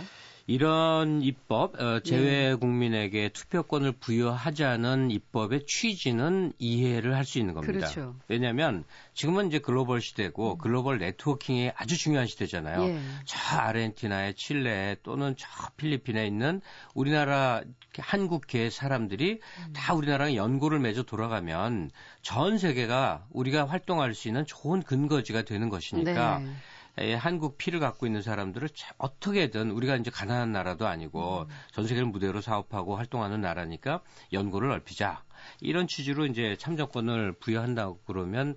이런 0.46 1.22
입법, 1.22 1.80
어, 1.80 2.00
재외 2.00 2.54
국민에게 2.54 3.30
투표권을 3.30 3.92
부여하자는 3.92 5.10
입법의 5.10 5.64
취지는 5.66 6.52
이해를 6.58 7.14
할 7.16 7.24
수 7.24 7.38
있는 7.38 7.54
겁니다. 7.54 7.72
그렇죠. 7.72 8.14
왜냐하면 8.28 8.84
지금은 9.14 9.48
이제 9.48 9.58
글로벌 9.58 10.02
시대고 10.02 10.58
글로벌 10.58 10.98
네트워킹이 10.98 11.72
아주 11.74 11.96
중요한 11.96 12.26
시대잖아요. 12.26 12.84
예. 12.84 13.00
저 13.24 13.56
아르헨티나에 13.56 14.34
칠레 14.34 14.96
또는 15.02 15.34
저 15.38 15.48
필리핀에 15.78 16.26
있는 16.26 16.60
우리나라 16.94 17.62
한국계 17.98 18.68
사람들이 18.68 19.40
다 19.72 19.94
우리나라랑 19.94 20.34
연고를 20.34 20.78
맺어 20.80 21.04
돌아가면 21.04 21.90
전 22.20 22.58
세계가 22.58 23.26
우리가 23.30 23.66
활동할 23.66 24.14
수 24.14 24.28
있는 24.28 24.44
좋은 24.46 24.82
근거지가 24.82 25.42
되는 25.42 25.70
것이니까 25.70 26.40
네. 26.40 26.52
에, 26.96 27.14
한국 27.14 27.58
피를 27.58 27.80
갖고 27.80 28.06
있는 28.06 28.22
사람들을 28.22 28.68
자- 28.70 28.94
어떻게든 28.98 29.70
우리가 29.72 29.96
이제 29.96 30.10
가난한 30.10 30.52
나라도 30.52 30.86
아니고 30.86 31.46
전 31.72 31.86
세계를 31.86 32.06
무대로 32.08 32.40
사업하고 32.40 32.96
활동하는 32.96 33.40
나라니까 33.40 34.00
연고를 34.32 34.68
넓히자 34.68 35.24
이런 35.60 35.88
취지로 35.88 36.26
이제 36.26 36.56
참정권을 36.58 37.32
부여한다고 37.40 38.00
그러면 38.06 38.56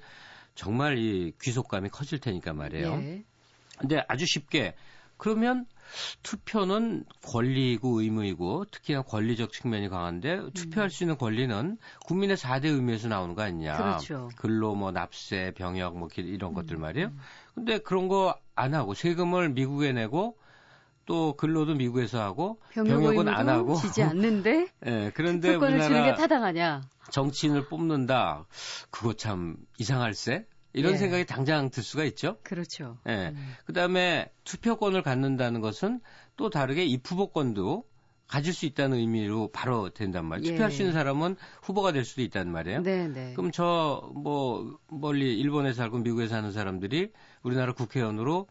정말 0.53 0.97
이 0.97 1.33
귀속감이 1.41 1.89
커질 1.89 2.19
테니까 2.19 2.53
말이에요. 2.53 2.93
예. 3.03 3.23
근데 3.79 4.03
아주 4.07 4.25
쉽게 4.27 4.75
그러면 5.17 5.65
투표는 6.23 7.05
권리이고 7.23 8.01
의무이고 8.01 8.65
특히나 8.65 9.01
권리적 9.03 9.51
측면이 9.51 9.89
강한데 9.89 10.51
투표할 10.53 10.89
수 10.89 11.03
있는 11.03 11.17
권리는 11.17 11.77
국민의 12.05 12.37
4대 12.37 12.65
의무에서 12.65 13.07
나오는 13.07 13.33
거 13.35 13.41
아니냐. 13.41 13.77
그렇죠. 13.77 14.29
근로 14.35 14.75
뭐 14.75 14.91
납세, 14.91 15.53
병역 15.55 15.97
뭐 15.97 16.07
기- 16.07 16.21
이런 16.21 16.53
것들 16.53 16.77
말이에요. 16.77 17.11
근데 17.57 17.77
그런 17.79 18.07
거 18.07 18.35
안 18.57 18.73
하고 18.73 18.93
세금을 18.93 19.49
미국에 19.49 19.93
내고 19.93 20.37
또 21.05 21.37
근로도 21.37 21.75
미국에서 21.75 22.19
하고 22.19 22.59
병역 22.71 22.99
병역은 22.99 23.29
안 23.29 23.47
하고 23.47 23.75
지지 23.75 24.03
않는데 24.03 24.67
예, 24.85 25.11
그런데 25.13 25.53
투표권을 25.53 25.81
주는 25.81 26.03
게 26.03 26.15
타당하냐? 26.15 26.81
정치인을 27.11 27.69
뽑는다. 27.69 28.45
그거 28.89 29.13
참 29.13 29.55
이상할세? 29.77 30.45
이런 30.73 30.93
예. 30.93 30.97
생각이 30.97 31.25
당장 31.25 31.69
들 31.69 31.81
수가 31.81 32.03
있죠. 32.05 32.37
그렇죠. 32.43 32.97
예. 33.07 33.29
음. 33.29 33.53
그다음에 33.65 34.29
투표권을 34.43 35.01
갖는다는 35.01 35.61
것은 35.61 36.01
또 36.35 36.49
다르게 36.49 36.83
이 36.83 36.99
후보권도 37.01 37.85
가질 38.27 38.53
수 38.53 38.65
있다는 38.65 38.97
의미로 38.97 39.49
바로 39.53 39.89
된단 39.89 40.25
말이에요. 40.25 40.47
예. 40.47 40.51
투표할 40.55 40.71
수 40.71 40.81
있는 40.81 40.93
사람은 40.93 41.37
후보가 41.63 41.93
될 41.93 42.03
수도 42.03 42.21
있단 42.21 42.51
말이에요. 42.51 42.81
네, 42.83 43.07
네. 43.07 43.33
그럼 43.35 43.51
저 43.51 44.11
뭐 44.13 44.77
멀리 44.89 45.37
일본에 45.39 45.73
살고 45.73 45.99
미국에 45.99 46.27
사는 46.27 46.51
사람들이 46.51 47.11
우리나라 47.43 47.73
국회의원으로 47.73 48.47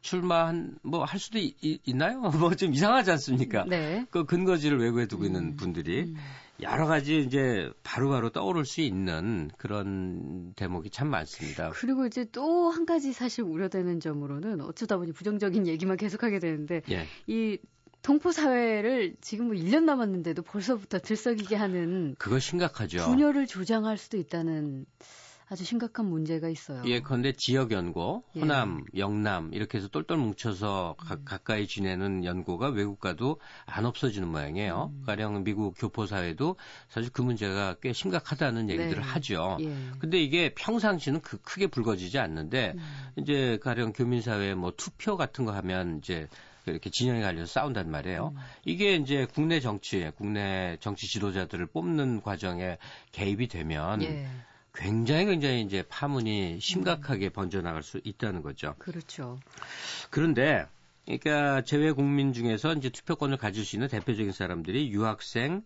출마한 0.00 0.76
뭐 0.82 1.04
할 1.04 1.20
수도 1.20 1.38
있, 1.38 1.80
나요 1.96 2.20
뭐 2.50 2.54
좀 2.54 2.74
이상하지 2.74 3.10
않습니까? 3.12 3.64
네. 3.68 4.06
그 4.10 4.24
근거지를 4.24 4.78
외국에 4.80 5.06
두고 5.06 5.24
있는 5.24 5.40
음. 5.42 5.56
분들이 5.56 6.02
음. 6.02 6.16
여러 6.60 6.86
가지 6.86 7.20
이제 7.20 7.70
바로 7.82 8.10
바로 8.10 8.30
떠오를 8.30 8.64
수 8.64 8.80
있는 8.82 9.50
그런 9.56 10.52
대목이 10.54 10.90
참 10.90 11.08
많습니다. 11.08 11.70
그리고 11.70 12.06
이제 12.06 12.24
또 12.30 12.70
한 12.70 12.86
가지 12.86 13.12
사실 13.12 13.44
우려되는 13.44 14.00
점으로는 14.00 14.60
어쩌다 14.60 14.96
보니 14.96 15.12
부정적인 15.12 15.66
얘기만 15.66 15.96
계속하게 15.96 16.38
되는데 16.38 16.82
예. 16.90 17.06
이 17.26 17.58
동포 18.02 18.32
사회를 18.32 19.14
지금 19.20 19.46
뭐 19.46 19.54
1년 19.54 19.84
남았는데도 19.84 20.42
벌써부터 20.42 20.98
들썩이게 20.98 21.54
하는 21.54 22.16
그거 22.18 22.38
심각하죠. 22.38 23.04
분열을 23.04 23.46
조장할 23.46 23.96
수도 23.96 24.16
있다는 24.16 24.86
아주 25.48 25.64
심각한 25.64 26.06
문제가 26.06 26.48
있어요. 26.48 26.82
예, 26.86 27.00
그런데 27.00 27.32
지역 27.36 27.72
연고, 27.72 28.24
예. 28.36 28.40
호남, 28.40 28.84
예. 28.94 29.00
영남 29.00 29.52
이렇게 29.52 29.76
해서 29.76 29.88
똘똘 29.88 30.16
뭉쳐서 30.16 30.96
가, 30.98 31.14
음. 31.14 31.24
가 31.26 31.36
까이 31.36 31.66
지내는 31.66 32.24
연고가 32.24 32.70
외국 32.70 32.98
가도 32.98 33.38
안 33.66 33.84
없어지는 33.84 34.28
모양이에요. 34.28 34.92
음. 34.94 35.02
가령 35.04 35.44
미국 35.44 35.74
교포 35.76 36.06
사회도 36.06 36.56
사실 36.88 37.12
그 37.12 37.20
문제가 37.20 37.76
꽤 37.82 37.92
심각하다는 37.92 38.70
얘기들을 38.70 38.94
네. 38.94 39.00
하죠. 39.00 39.58
예. 39.60 39.76
근데 39.98 40.22
이게 40.22 40.54
평상시는 40.54 41.20
그 41.20 41.36
크게 41.42 41.66
불거지지 41.66 42.18
않는데 42.18 42.72
음. 42.74 42.80
이제 43.16 43.58
가령 43.62 43.92
교민 43.92 44.22
사회 44.22 44.54
뭐 44.54 44.72
투표 44.74 45.18
같은 45.18 45.44
거 45.44 45.52
하면 45.52 45.98
이제 45.98 46.28
이렇게 46.66 46.90
진영에 46.90 47.20
갈려서 47.20 47.52
싸운단 47.52 47.90
말이에요. 47.90 48.32
음. 48.34 48.40
이게 48.64 48.94
이제 48.94 49.26
국내 49.32 49.60
정치, 49.60 50.10
국내 50.16 50.76
정치 50.80 51.08
지도자들을 51.08 51.66
뽑는 51.66 52.22
과정에 52.22 52.78
개입이 53.12 53.48
되면 53.48 54.02
예. 54.02 54.26
굉장히 54.74 55.26
굉장히 55.26 55.62
이제 55.62 55.82
파문이 55.88 56.60
심각하게 56.60 57.26
음. 57.26 57.30
번져나갈 57.30 57.82
수 57.82 58.00
있다는 58.04 58.42
거죠. 58.42 58.74
그렇죠. 58.78 59.38
그런데 60.10 60.66
그러니까 61.04 61.62
재외 61.62 61.92
국민 61.92 62.32
중에서 62.32 62.74
이제 62.74 62.88
투표권을 62.88 63.36
가질 63.36 63.64
수 63.64 63.76
있는 63.76 63.88
대표적인 63.88 64.32
사람들이 64.32 64.90
유학생, 64.90 65.62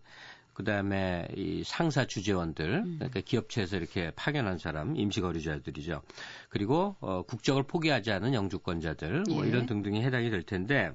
그 0.57 0.63
다음에 0.63 1.27
이 1.35 1.61
상사 1.63 2.05
주재원들, 2.05 2.81
음. 2.83 2.95
그러니까 2.97 3.21
기업체에서 3.21 3.77
이렇게 3.77 4.09
파견한 4.15 4.57
사람, 4.57 4.95
임시거주자들이죠. 4.95 6.01
그리고 6.49 6.95
어, 6.99 7.21
국적을 7.21 7.61
포기하지 7.61 8.11
않은 8.11 8.33
영주권자들, 8.33 9.25
뭐 9.29 9.45
예. 9.45 9.49
이런 9.49 9.67
등등이 9.67 10.01
해당이 10.01 10.31
될 10.31 10.41
텐데, 10.41 10.93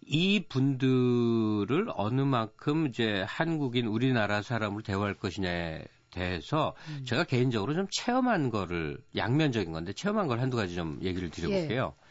이 0.00 0.46
분들을 0.48 1.88
어느 1.94 2.22
만큼 2.22 2.86
이제 2.86 3.22
한국인 3.28 3.84
우리나라 3.84 4.40
사람으로 4.40 4.82
대우할 4.82 5.12
것이냐에 5.12 5.84
대해서 6.10 6.74
음. 6.88 7.04
제가 7.04 7.24
개인적으로 7.24 7.74
좀 7.74 7.86
체험한 7.90 8.48
거를 8.48 8.96
양면적인 9.14 9.70
건데 9.70 9.92
체험한 9.92 10.28
걸 10.28 10.40
한두 10.40 10.56
가지 10.56 10.74
좀 10.74 10.98
얘기를 11.02 11.28
드려볼게요. 11.28 11.92
예. 11.94 12.05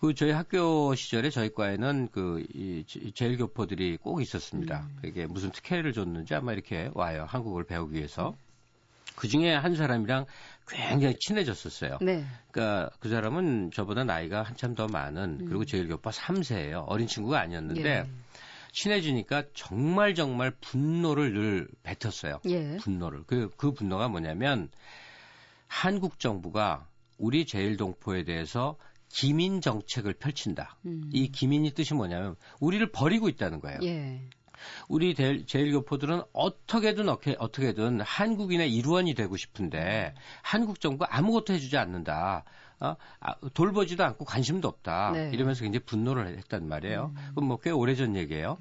그 0.00 0.14
저희 0.14 0.30
학교 0.30 0.94
시절에 0.94 1.28
저희 1.30 1.52
과에는 1.52 2.08
그 2.10 2.42
이 2.54 3.12
제일 3.14 3.36
교포들이 3.36 3.98
꼭 3.98 4.20
있었습니다. 4.20 4.88
음. 4.88 5.00
이게 5.04 5.26
무슨 5.26 5.50
특혜를 5.50 5.92
줬는지 5.92 6.34
아마 6.34 6.52
이렇게 6.52 6.90
와요. 6.94 7.26
한국어를 7.28 7.66
배우기 7.66 7.96
위해서. 7.96 8.34
그 9.16 9.28
중에 9.28 9.52
한 9.54 9.74
사람이랑 9.74 10.24
굉장히 10.68 11.16
친해졌었어요. 11.18 11.98
네. 12.00 12.24
그러니까 12.50 12.90
그 13.00 13.08
사람은 13.08 13.70
저보다 13.72 14.04
나이가 14.04 14.42
한참 14.42 14.74
더 14.74 14.86
많은 14.86 15.38
그리고 15.46 15.60
음. 15.60 15.66
제일 15.66 15.88
교포 15.88 16.10
3세예요. 16.10 16.84
어린 16.86 17.06
친구가 17.06 17.38
아니었는데 17.40 17.90
예. 17.90 18.06
친해지니까 18.72 19.44
정말 19.52 20.14
정말 20.14 20.52
분노를 20.60 21.34
늘 21.34 21.68
뱉었어요. 21.82 22.40
예. 22.46 22.76
분노를. 22.78 23.24
그, 23.26 23.50
그 23.56 23.72
분노가 23.72 24.08
뭐냐면 24.08 24.70
한국 25.66 26.18
정부가 26.18 26.86
우리 27.18 27.44
제일 27.44 27.76
동포에 27.76 28.24
대해서 28.24 28.76
기민 29.10 29.60
정책을 29.60 30.14
펼친다. 30.14 30.76
음. 30.86 31.10
이 31.12 31.30
기민이 31.30 31.72
뜻이 31.72 31.94
뭐냐면 31.94 32.36
우리를 32.60 32.90
버리고 32.92 33.28
있다는 33.28 33.60
거예요. 33.60 33.80
예. 33.82 34.22
우리 34.88 35.14
제일교포들은 35.14 36.22
어떻게든 36.32 37.08
어떻게, 37.08 37.34
어떻게든 37.38 38.00
한국인의 38.02 38.72
일원이 38.72 39.14
되고 39.14 39.36
싶은데 39.36 40.14
한국 40.42 40.80
정부가 40.80 41.16
아무것도 41.16 41.54
해주지 41.54 41.76
않는다. 41.76 42.44
어? 42.80 42.96
아, 43.20 43.34
돌보지도 43.52 44.04
않고 44.04 44.24
관심도 44.24 44.68
없다. 44.68 45.12
네. 45.12 45.30
이러면서 45.32 45.62
굉장히 45.62 45.84
분노를 45.84 46.38
했단 46.38 46.66
말이에요. 46.66 47.12
음. 47.14 47.30
그럼 47.34 47.48
뭐꽤 47.48 47.70
오래전 47.70 48.16
얘기예요. 48.16 48.58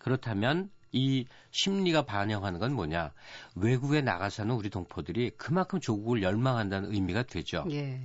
그렇다면 0.00 0.70
이 0.92 1.26
심리가 1.50 2.02
반영하는 2.02 2.58
건 2.58 2.74
뭐냐? 2.74 3.12
외국에 3.54 4.00
나가서는 4.00 4.54
우리 4.54 4.70
동포들이 4.70 5.30
그만큼 5.36 5.80
조국을 5.80 6.22
열망한다는 6.22 6.92
의미가 6.92 7.24
되죠. 7.24 7.64
예. 7.70 8.00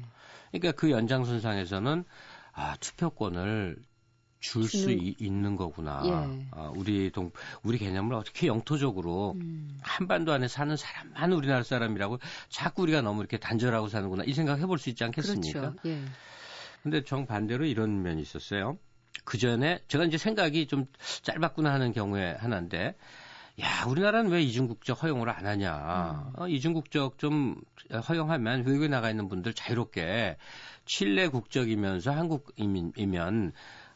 그러니까 0.51 0.71
그 0.73 0.91
연장선상에서는 0.91 2.03
아, 2.53 2.75
투표권을 2.79 3.77
줄수 4.39 4.91
있는 4.91 5.55
거구나. 5.55 6.01
예. 6.05 6.47
아, 6.51 6.71
우리 6.75 7.09
동 7.11 7.31
우리 7.63 7.77
개념을 7.77 8.13
어떻게 8.15 8.47
영토적으로 8.47 9.33
음. 9.35 9.79
한반도 9.81 10.31
안에 10.33 10.47
사는 10.47 10.75
사람만 10.77 11.33
우리나라 11.33 11.63
사람이라고 11.63 12.19
자꾸 12.49 12.83
우리가 12.83 13.01
너무 13.01 13.21
이렇게 13.21 13.37
단절하고 13.37 13.87
사는구나 13.87 14.23
이 14.25 14.33
생각 14.33 14.59
해볼 14.59 14.77
수 14.77 14.89
있지 14.89 15.03
않겠습니까? 15.03 15.59
그렇죠. 15.59 15.75
예. 15.85 16.03
근데 16.83 17.03
정 17.03 17.25
반대로 17.25 17.65
이런 17.65 18.03
면이 18.03 18.21
있었어요. 18.21 18.77
그 19.23 19.39
전에 19.39 19.79
제가 19.87 20.05
이제 20.05 20.17
생각이 20.17 20.67
좀 20.67 20.85
짧았구나 21.23 21.73
하는 21.73 21.91
경우에 21.93 22.33
하나인데 22.33 22.95
야, 23.61 23.85
우리나라는 23.87 24.31
왜 24.31 24.41
이중국적 24.41 25.01
허용을 25.03 25.29
안 25.29 25.45
하냐. 25.45 26.25
음. 26.35 26.41
어, 26.41 26.47
이중국적 26.47 27.17
좀 27.17 27.55
허용하면 28.09 28.65
외국에 28.65 28.87
나가 28.87 29.09
있는 29.09 29.29
분들 29.29 29.53
자유롭게 29.53 30.37
칠레 30.85 31.29
국적이면서 31.29 32.11
한국이면 32.11 33.53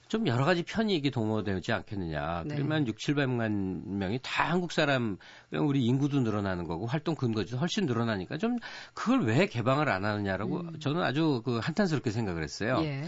좀 0.07 0.25
여러 0.27 0.43
가지 0.43 0.63
편익이 0.63 1.11
동원되지 1.11 1.71
않겠느냐. 1.71 2.43
네. 2.47 2.55
그러면 2.55 2.87
6, 2.87 2.97
700만 2.97 3.85
명이 3.85 4.19
다 4.23 4.49
한국 4.49 4.71
사람, 4.71 5.17
우리 5.51 5.85
인구도 5.85 6.21
늘어나는 6.21 6.63
거고 6.63 6.87
활동 6.87 7.13
근거도 7.15 7.57
훨씬 7.57 7.85
늘어나니까 7.85 8.37
좀 8.37 8.57
그걸 8.95 9.21
왜 9.21 9.45
개방을 9.45 9.87
안 9.87 10.05
하느냐라고 10.05 10.61
음. 10.61 10.79
저는 10.79 11.03
아주 11.03 11.43
그 11.45 11.59
한탄스럽게 11.59 12.09
생각을 12.09 12.43
했어요. 12.43 12.79
예. 12.83 13.03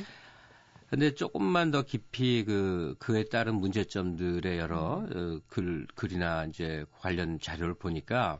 근데 0.91 1.15
조금만 1.15 1.71
더 1.71 1.83
깊이 1.83 2.43
그 2.43 2.95
그에 2.99 3.23
따른 3.23 3.55
문제점들의 3.55 4.59
여러 4.59 4.97
음. 4.99 5.39
어, 5.39 5.39
글 5.47 5.87
글이나 5.95 6.43
이제 6.43 6.83
관련 6.99 7.39
자료를 7.39 7.75
보니까 7.75 8.39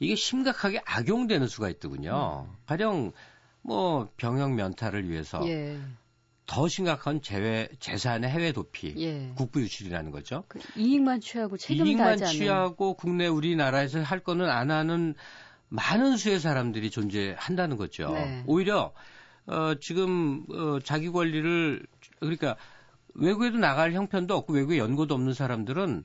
이게 0.00 0.16
심각하게 0.16 0.82
악용되는 0.84 1.46
수가 1.46 1.70
있더군요. 1.70 2.48
음. 2.50 2.56
가령 2.66 3.12
뭐 3.62 4.10
병역 4.16 4.54
면탈을 4.54 5.08
위해서 5.08 5.40
예. 5.48 5.78
더 6.46 6.66
심각한 6.66 7.22
재외 7.22 7.68
재산의 7.78 8.28
해외 8.28 8.50
도피, 8.50 8.94
예. 8.98 9.32
국부 9.36 9.60
유출이라는 9.60 10.10
거죠. 10.10 10.42
그 10.48 10.58
이익만 10.74 11.20
취하고 11.20 11.56
책임 11.56 11.86
이익만 11.86 12.24
취하고 12.24 12.94
국내 12.94 13.28
우리나라에서 13.28 14.02
할 14.02 14.18
거는 14.18 14.50
안 14.50 14.72
하는 14.72 15.14
많은 15.68 16.16
수의 16.16 16.40
사람들이 16.40 16.90
존재한다는 16.90 17.76
거죠. 17.76 18.10
네. 18.10 18.42
오히려 18.48 18.92
어 19.48 19.74
지금 19.80 20.44
어 20.50 20.78
자기 20.84 21.10
권리를 21.10 21.84
그러니까 22.20 22.56
외국에도 23.14 23.58
나갈 23.58 23.92
형편도 23.92 24.36
없고 24.36 24.52
외국에 24.52 24.78
연고도 24.78 25.14
없는 25.14 25.34
사람들은 25.34 26.04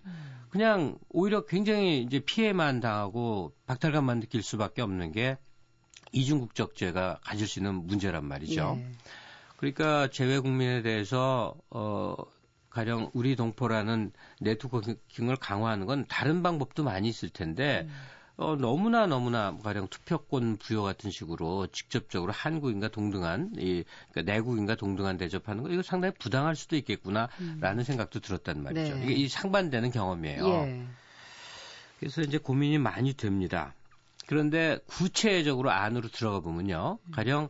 그냥 0.49 0.97
오히려 1.09 1.45
굉장히 1.45 2.01
이제 2.01 2.19
피해만 2.19 2.79
당하고 2.79 3.53
박탈감만 3.65 4.21
느낄 4.21 4.41
수밖에 4.43 4.81
없는 4.81 5.11
게 5.11 5.37
이중국적제가 6.11 7.19
가질 7.23 7.47
수 7.47 7.59
있는 7.59 7.85
문제란 7.87 8.25
말이죠. 8.25 8.77
예. 8.79 8.91
그러니까 9.57 10.09
재외 10.09 10.39
국민에 10.39 10.81
대해서 10.81 11.55
어 11.69 12.15
가령 12.69 13.11
우리 13.13 13.35
동포라는 13.35 14.11
네트워킹을 14.41 15.35
강화하는 15.39 15.85
건 15.85 16.05
다른 16.07 16.43
방법도 16.43 16.83
많이 16.83 17.07
있을 17.07 17.29
텐데 17.29 17.87
음. 17.87 17.93
어, 18.35 18.55
너무나 18.55 19.05
너무나 19.05 19.55
가령 19.63 19.87
투표권 19.87 20.57
부여 20.57 20.81
같은 20.81 21.11
식으로 21.11 21.67
직접적으로 21.67 22.31
한국인과 22.31 22.89
동등한 22.89 23.51
이 23.57 23.83
그러니까 24.11 24.33
내국인과 24.33 24.75
동등한 24.75 25.17
대접하는 25.17 25.63
거 25.63 25.69
이거 25.69 25.83
상당히 25.83 26.15
부당할 26.17 26.55
수도 26.55 26.75
있겠구나라는 26.75 27.79
음. 27.79 27.83
생각도 27.83 28.19
들었단 28.19 28.63
말이죠. 28.63 28.95
네. 28.95 29.03
이게 29.03 29.13
이 29.13 29.27
상반되는 29.27 29.91
경험이에요. 29.91 30.47
예. 30.47 30.83
그래서 31.99 32.21
이제 32.21 32.39
고민이 32.39 32.79
많이 32.79 33.13
됩니다. 33.13 33.75
그런데 34.25 34.79
구체적으로 34.87 35.69
안으로 35.69 36.07
들어가 36.09 36.39
보면요. 36.39 36.97
음. 37.05 37.11
가령 37.11 37.49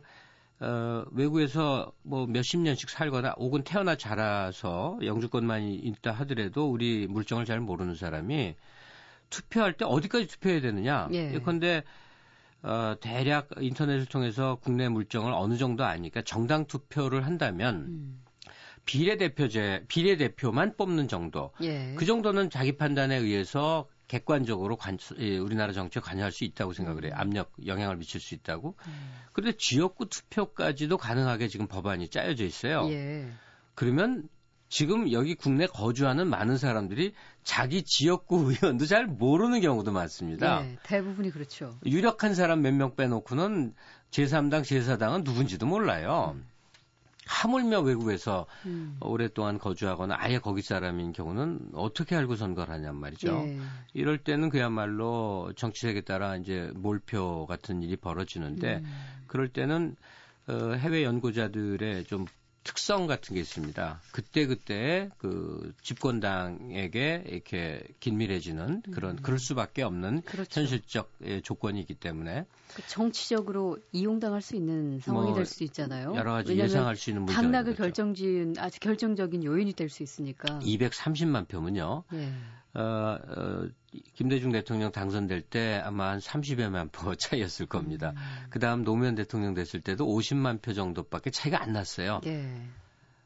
어, 0.60 1.04
외국에서 1.12 1.92
뭐 2.02 2.26
몇십 2.26 2.60
년씩 2.60 2.90
살거나 2.90 3.34
혹은 3.38 3.64
태어나 3.64 3.96
자라서 3.96 4.98
영주권만 5.02 5.62
있다 5.62 6.12
하더라도 6.12 6.70
우리 6.70 7.06
물정을 7.06 7.46
잘 7.46 7.60
모르는 7.60 7.94
사람이 7.94 8.54
투표할 9.34 9.72
때 9.72 9.84
어디까지 9.84 10.26
투표해야 10.28 10.60
되느냐. 10.60 11.08
예. 11.12 11.34
예컨대 11.34 11.82
어, 12.62 12.94
대략 13.00 13.50
인터넷을 13.58 14.06
통해서 14.06 14.58
국내 14.62 14.88
물정을 14.88 15.32
어느 15.32 15.56
정도 15.56 15.84
아니까 15.84 16.22
정당 16.22 16.66
투표를 16.66 17.26
한다면 17.26 17.74
음. 17.88 18.22
비례대표제 18.84 19.84
비례대표만 19.88 20.76
뽑는 20.76 21.08
정도. 21.08 21.52
예. 21.62 21.94
그 21.96 22.04
정도는 22.04 22.50
자기 22.50 22.76
판단에 22.76 23.16
의해서 23.16 23.88
객관적으로 24.06 24.76
관, 24.76 24.98
예, 25.18 25.38
우리나라 25.38 25.72
정치에 25.72 26.00
관여할 26.00 26.30
수 26.30 26.44
있다고 26.44 26.74
생각을 26.74 27.04
해요. 27.04 27.12
음. 27.14 27.20
압력, 27.20 27.50
영향을 27.66 27.96
미칠 27.96 28.20
수 28.20 28.34
있다고. 28.34 28.76
음. 28.86 29.12
그런데 29.32 29.56
지역구 29.58 30.08
투표까지도 30.08 30.96
가능하게 30.96 31.48
지금 31.48 31.66
법안이 31.66 32.08
짜여져 32.08 32.44
있어요. 32.44 32.88
예. 32.90 33.26
그러면 33.74 34.28
지금 34.74 35.12
여기 35.12 35.36
국내 35.36 35.68
거주하는 35.68 36.28
많은 36.28 36.58
사람들이 36.58 37.14
자기 37.44 37.84
지역구 37.84 38.50
의원도 38.50 38.86
잘 38.86 39.06
모르는 39.06 39.60
경우도 39.60 39.92
많습니다. 39.92 40.62
네, 40.62 40.76
대부분이 40.82 41.30
그렇죠. 41.30 41.78
유력한 41.86 42.34
사람 42.34 42.60
몇 42.60 42.74
명 42.74 42.96
빼놓고는 42.96 43.72
제3당, 44.10 44.62
제4당은 44.62 45.22
누군지도 45.22 45.66
몰라요. 45.66 46.32
음. 46.34 46.44
하물며 47.24 47.82
외국에서 47.82 48.46
음. 48.66 48.96
오랫동안 49.00 49.60
거주하거나 49.60 50.16
아예 50.18 50.40
거기 50.40 50.60
사람인 50.60 51.12
경우는 51.12 51.70
어떻게 51.74 52.16
알고 52.16 52.34
선거를 52.34 52.74
하냔 52.74 52.96
말이죠. 52.96 53.44
예. 53.46 53.58
이럴 53.92 54.18
때는 54.18 54.50
그야말로 54.50 55.52
정치색에 55.54 56.00
따라 56.00 56.34
이제 56.36 56.72
몰표 56.74 57.46
같은 57.46 57.80
일이 57.84 57.94
벌어지는데 57.94 58.78
음. 58.78 58.92
그럴 59.28 59.46
때는 59.50 59.94
어, 60.48 60.72
해외 60.72 61.04
연구자들의 61.04 62.06
좀 62.06 62.26
특성 62.64 63.06
같은 63.06 63.34
게 63.34 63.40
있습니다. 63.40 64.00
그때 64.10 64.46
그때 64.46 65.10
그 65.18 65.72
집권당에게 65.82 67.24
이렇게 67.26 67.82
긴밀해지는 68.00 68.82
그런 68.90 69.18
음. 69.18 69.22
그럴 69.22 69.38
수밖에 69.38 69.82
없는 69.82 70.22
그렇죠. 70.22 70.60
현실적 70.60 71.12
예, 71.24 71.40
조건이기 71.40 71.94
때문에 71.94 72.46
그 72.74 72.82
정치적으로 72.88 73.78
이용당할 73.92 74.42
수 74.42 74.56
있는 74.56 74.98
상황이 75.00 75.28
뭐 75.28 75.36
될수 75.36 75.62
있잖아요. 75.64 76.14
여러 76.16 76.32
가지 76.32 76.56
예상할 76.58 76.96
수 76.96 77.10
있는 77.10 77.22
문제가 77.22 77.42
당락을 77.42 77.74
결정지은 77.76 78.54
아주 78.58 78.80
결정적인 78.80 79.44
요인이 79.44 79.72
될 79.74 79.84
수 79.94 80.02
있으니까. 80.02 80.58
230만 80.60 81.46
표면요. 81.46 82.04
예. 82.14 82.32
어, 82.74 82.80
어, 82.80 83.68
김대중 84.14 84.52
대통령 84.52 84.90
당선될 84.92 85.42
때 85.42 85.80
아마 85.84 86.10
한 86.10 86.18
30여만 86.18 86.90
표 86.92 87.14
차이였을 87.16 87.66
겁니다. 87.66 88.12
음. 88.16 88.46
그 88.50 88.58
다음 88.58 88.84
노무현 88.84 89.14
대통령 89.14 89.54
됐을 89.54 89.80
때도 89.80 90.06
50만 90.06 90.60
표 90.62 90.72
정도밖에 90.72 91.30
차이가 91.30 91.62
안 91.62 91.72
났어요. 91.72 92.20
예. 92.26 92.62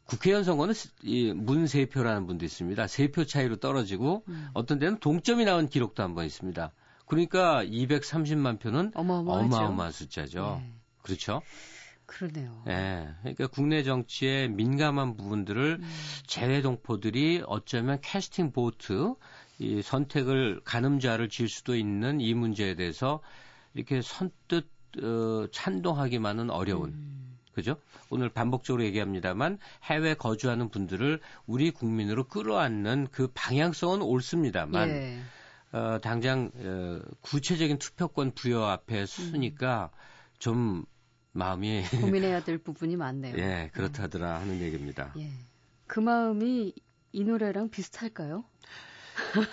국회의원 0.05 0.43
선거는 0.45 0.75
이 1.03 1.33
문세표라는 1.35 2.27
분도 2.27 2.45
있습니다. 2.47 2.87
세 2.87 3.09
표 3.09 3.25
차이로 3.27 3.57
떨어지고 3.57 4.25
음. 4.29 4.49
어떤 4.55 4.79
데는 4.79 4.99
동점이 5.01 5.45
나온 5.45 5.69
기록도 5.69 6.03
한 6.03 6.15
번 6.15 6.25
있습니다. 6.25 6.73
그러니까 7.07 7.65
230만 7.65 8.59
표는 8.61 8.93
어마어마하죠. 8.95 9.45
어마어마한 9.57 9.93
숫자죠. 9.93 10.61
예. 10.63 10.73
그렇죠? 11.03 11.43
그러네요. 12.07 12.63
예. 12.69 13.09
그러니까 13.21 13.47
국내 13.49 13.83
정치의 13.83 14.49
민감한 14.49 15.15
부분들을 15.15 15.79
음. 15.81 15.91
재외 16.27 16.63
동포들이 16.63 17.43
어쩌면 17.47 17.99
캐스팅 18.01 18.51
보트 18.53 19.15
이 19.59 19.83
선택을 19.83 20.61
가늠자를 20.65 21.29
지을 21.29 21.49
수도 21.49 21.77
있는 21.77 22.21
이 22.21 22.35
문제에 22.35 22.75
대해서 22.75 23.21
이렇게 23.75 24.01
선뜻 24.03 24.69
어, 25.03 25.47
찬동하기만은 25.53 26.51
어려운 26.51 26.91
음. 26.91 27.39
그죠? 27.53 27.77
오늘 28.09 28.29
반복적으로 28.29 28.85
얘기합니다만 28.85 29.59
해외 29.83 30.15
거주하는 30.15 30.69
분들을 30.69 31.21
우리 31.47 31.73
국민으로 31.73 32.25
끌어안는 32.25 33.09
그 33.11 33.29
방향성은 33.35 34.01
옳습니다만 34.01 34.89
예. 34.89 35.21
어, 35.73 35.99
당장 36.01 36.51
어, 36.55 37.01
구체적인 37.21 37.79
투표권 37.79 38.33
부여 38.33 38.63
앞에 38.63 39.07
서니까 39.07 39.91
음. 39.93 39.99
좀 40.39 40.85
마음이 41.33 41.83
고민해야 42.01 42.45
될 42.45 42.59
부분이 42.59 42.97
많네요. 42.97 43.37
예, 43.37 43.71
그렇다더라 43.73 44.41
하는 44.41 44.61
얘기입니다. 44.61 45.13
예. 45.19 45.29
그 45.87 46.01
마음이 46.01 46.73
이 47.13 47.25
노래랑 47.25 47.71
비슷할까요? 47.71 48.45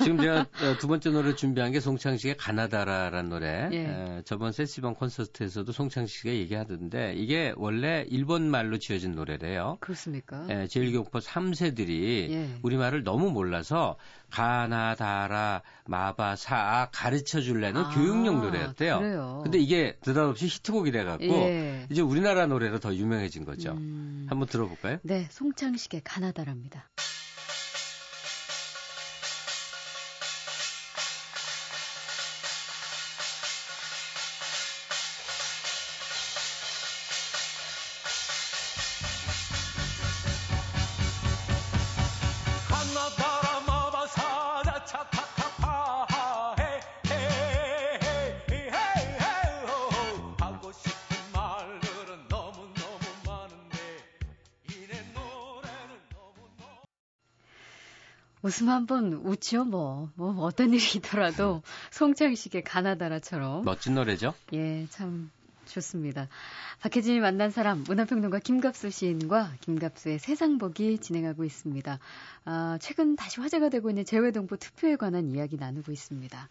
지금 0.02 0.18
제가 0.18 0.42
어, 0.42 0.78
두 0.80 0.88
번째 0.88 1.12
노래 1.12 1.36
준비한 1.36 1.72
게 1.72 1.80
송창식의 1.80 2.38
가나다라라는 2.38 3.30
노래. 3.30 3.70
예. 3.72 3.78
에, 3.78 4.22
저번 4.26 4.52
세시방 4.52 4.96
콘서트에서도 4.96 5.72
송창식 5.72 6.18
씨가 6.20 6.34
얘기하던데 6.34 7.14
이게 7.16 7.54
원래 7.58 8.06
일본 8.10 8.50
말로 8.50 8.78
지어진 8.78 9.14
노래래요. 9.14 9.78
그렇습니까? 9.80 10.46
예, 10.50 10.66
제1교포 10.66 11.22
3세들이 11.22 12.30
예. 12.32 12.60
우리말을 12.62 13.04
너무 13.04 13.32
몰라서 13.32 13.98
가나다라 14.32 15.62
마바사 15.86 16.90
가르쳐 16.92 17.42
줄래는 17.42 17.82
아, 17.82 17.90
교육용 17.92 18.42
노래였대요. 18.42 19.00
그래요. 19.00 19.42
근데 19.44 19.60
이게 19.60 19.98
느닷없이 20.06 20.48
히트곡이 20.48 20.92
돼 20.92 21.04
갖고 21.04 21.24
예. 21.26 21.86
이제 21.90 22.02
우리나라 22.02 22.46
노래로 22.46 22.80
더 22.80 22.94
유명해진 22.94 23.46
거죠. 23.46 23.72
음... 23.72 24.26
한번 24.30 24.48
들어볼까요? 24.48 24.98
네, 25.04 25.28
송창식의 25.30 26.02
가나다랍니다. 26.04 26.90
웃음 58.46 58.70
한번 58.70 59.12
웃죠, 59.12 59.66
뭐. 59.66 60.12
뭐, 60.14 60.36
어떤 60.44 60.72
일이 60.72 60.84
있더라도 60.98 61.64
송창식의 61.90 62.64
가나다라처럼. 62.64 63.64
멋진 63.66 63.96
노래죠? 63.96 64.36
예, 64.54 64.86
참 64.92 65.32
좋습니다. 65.66 66.28
박혜진이 66.82 67.22
만난 67.22 67.50
사람, 67.50 67.84
문화평론가 67.88 68.38
김갑수 68.38 68.92
시인과 68.92 69.54
김갑수의 69.62 70.20
세상보기 70.20 71.00
진행하고 71.00 71.44
있습니다. 71.44 71.98
아, 72.46 72.78
최근 72.80 73.16
다시 73.16 73.42
화제가 73.42 73.70
되고 73.70 73.90
있는 73.90 74.06
재외동포 74.06 74.58
투표에 74.58 74.96
관한 74.96 75.32
이야기 75.32 75.58
나누고 75.58 75.92
있습니다. 75.92 76.50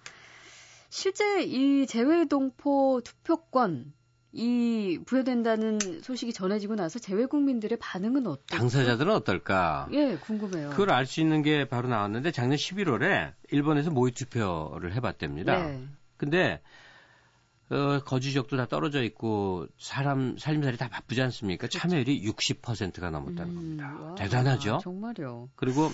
실제 0.91 1.45
이 1.45 1.87
재외동포 1.87 3.03
투표권, 3.05 3.93
이 4.37 4.99
부여된다는 5.07 5.79
소식이 6.03 6.33
전해지고 6.33 6.75
나서 6.75 6.99
재외 6.99 7.25
국민들의 7.25 7.79
반응은 7.79 8.27
어떨까? 8.27 8.59
당사자들은 8.59 9.13
어떨까? 9.13 9.87
예, 9.93 10.17
궁금해요. 10.17 10.71
그걸 10.71 10.91
알 10.91 11.07
수 11.07 11.21
있는 11.21 11.43
게 11.43 11.69
바로 11.69 11.87
나왔는데 11.89 12.33
작년 12.33 12.57
11월에 12.57 13.33
일본에서 13.51 13.91
모의 13.91 14.13
투표를 14.13 14.93
해봤답니다. 14.95 15.63
네. 15.63 15.85
근데 16.17 16.61
어, 17.71 18.01
거주 18.05 18.33
지역도 18.33 18.57
다 18.57 18.67
떨어져 18.67 19.05
있고 19.05 19.69
사람 19.79 20.37
살림살이 20.37 20.79
다 20.79 20.89
바쁘지 20.89 21.23
않습니까? 21.23 21.61
그렇죠. 21.63 21.79
참여율이 21.79 22.23
60%가 22.29 23.11
넘었다는 23.11 23.51
음, 23.51 23.55
겁니다. 23.55 23.97
와, 24.01 24.15
대단하죠? 24.17 24.81
정말요. 24.83 25.51
그리고 25.55 25.93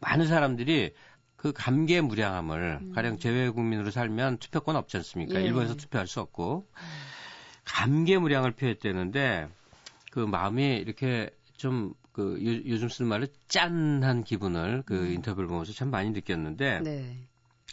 많은 0.00 0.26
사람들이 0.26 0.92
그 1.36 1.52
감개무량함을 1.52 2.78
음. 2.82 2.92
가령 2.94 3.18
재외 3.18 3.48
국민으로 3.48 3.92
살면 3.92 4.38
투표권 4.38 4.74
없지 4.74 4.96
않습니까? 4.96 5.38
예. 5.40 5.44
일본에서 5.44 5.76
투표할 5.76 6.08
수 6.08 6.20
없고 6.20 6.66
음. 6.68 6.82
감개무량을 7.68 8.52
표했다는데 8.52 9.48
그 10.10 10.20
마음이 10.20 10.76
이렇게 10.76 11.30
좀 11.56 11.94
그 12.18 12.36
요즘 12.66 12.88
쓰는 12.88 13.08
말로 13.08 13.28
짠한 13.46 14.24
기분을 14.24 14.82
그 14.84 14.98
음. 14.98 15.12
인터뷰를 15.12 15.48
보면서 15.48 15.72
참 15.72 15.88
많이 15.92 16.10
느꼈는데 16.10 16.80
네. 16.80 17.16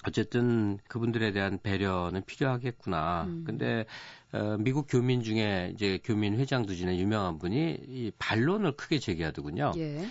어쨌든 0.07 0.77
그분들에 0.87 1.31
대한 1.31 1.57
배려는 1.63 2.23
필요하겠구나. 2.23 3.23
음. 3.23 3.43
근데 3.43 3.87
어, 4.31 4.57
미국 4.59 4.85
교민 4.87 5.23
중에 5.23 5.71
이제 5.73 5.97
교민 6.03 6.37
회장도 6.37 6.75
지낸 6.75 6.99
유명한 6.99 7.39
분이 7.39 7.79
이 7.87 8.11
반론을 8.19 8.73
크게 8.73 8.99
제기하더군요. 8.99 9.71
예. 9.77 10.05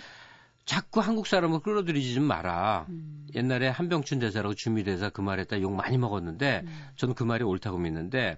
자꾸 0.65 0.99
한국 0.99 1.27
사람을 1.27 1.61
끌어들이지 1.61 2.15
좀 2.15 2.25
마라. 2.25 2.87
음. 2.89 3.27
옛날에 3.35 3.69
한병춘 3.69 4.19
대사라고 4.19 4.53
주미 4.53 4.83
대사 4.83 5.09
그 5.09 5.21
말했다 5.21 5.61
욕 5.61 5.71
많이 5.71 5.97
먹었는데 5.97 6.63
음. 6.65 6.87
저는 6.97 7.15
그 7.15 7.23
말이 7.23 7.45
옳다고 7.45 7.77
믿는데 7.77 8.37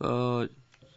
어, 0.00 0.46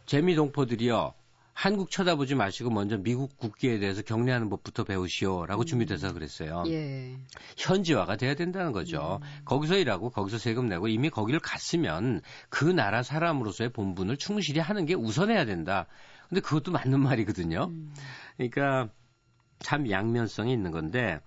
재미 0.06 0.36
동포들이요. 0.36 1.14
한국 1.58 1.90
쳐다보지 1.90 2.36
마시고 2.36 2.70
먼저 2.70 2.98
미국 2.98 3.36
국기에 3.36 3.80
대해서 3.80 4.04
경례하는 4.04 4.48
법부터 4.50 4.84
배우시오라고 4.84 5.64
음. 5.64 5.66
준비돼서 5.66 6.14
그랬어요. 6.14 6.64
예. 6.68 7.18
현지화가 7.58 8.16
돼야 8.18 8.36
된다는 8.36 8.72
거죠. 8.72 9.20
음. 9.24 9.28
거기서 9.44 9.78
일하고 9.78 10.12
거기서 10.12 10.38
세금 10.38 10.70
내고 10.70 10.88
이미 10.88 11.10
거기를 11.10 11.40
갔으면 11.40 12.22
그 12.50 12.64
나라 12.64 13.02
사람으로서의 13.02 13.72
본분을 13.72 14.18
충실히 14.18 14.60
하는 14.60 14.86
게 14.86 14.94
우선해야 14.94 15.46
된다. 15.46 15.88
근데 16.30 16.42
그것도 16.42 16.72
맞는 16.72 17.00
말이거든요. 17.00 17.70
음. 17.72 17.92
그러니까 18.36 18.90
참 19.58 19.90
양면성이 19.90 20.54
있는 20.54 20.70
건데 20.70 21.20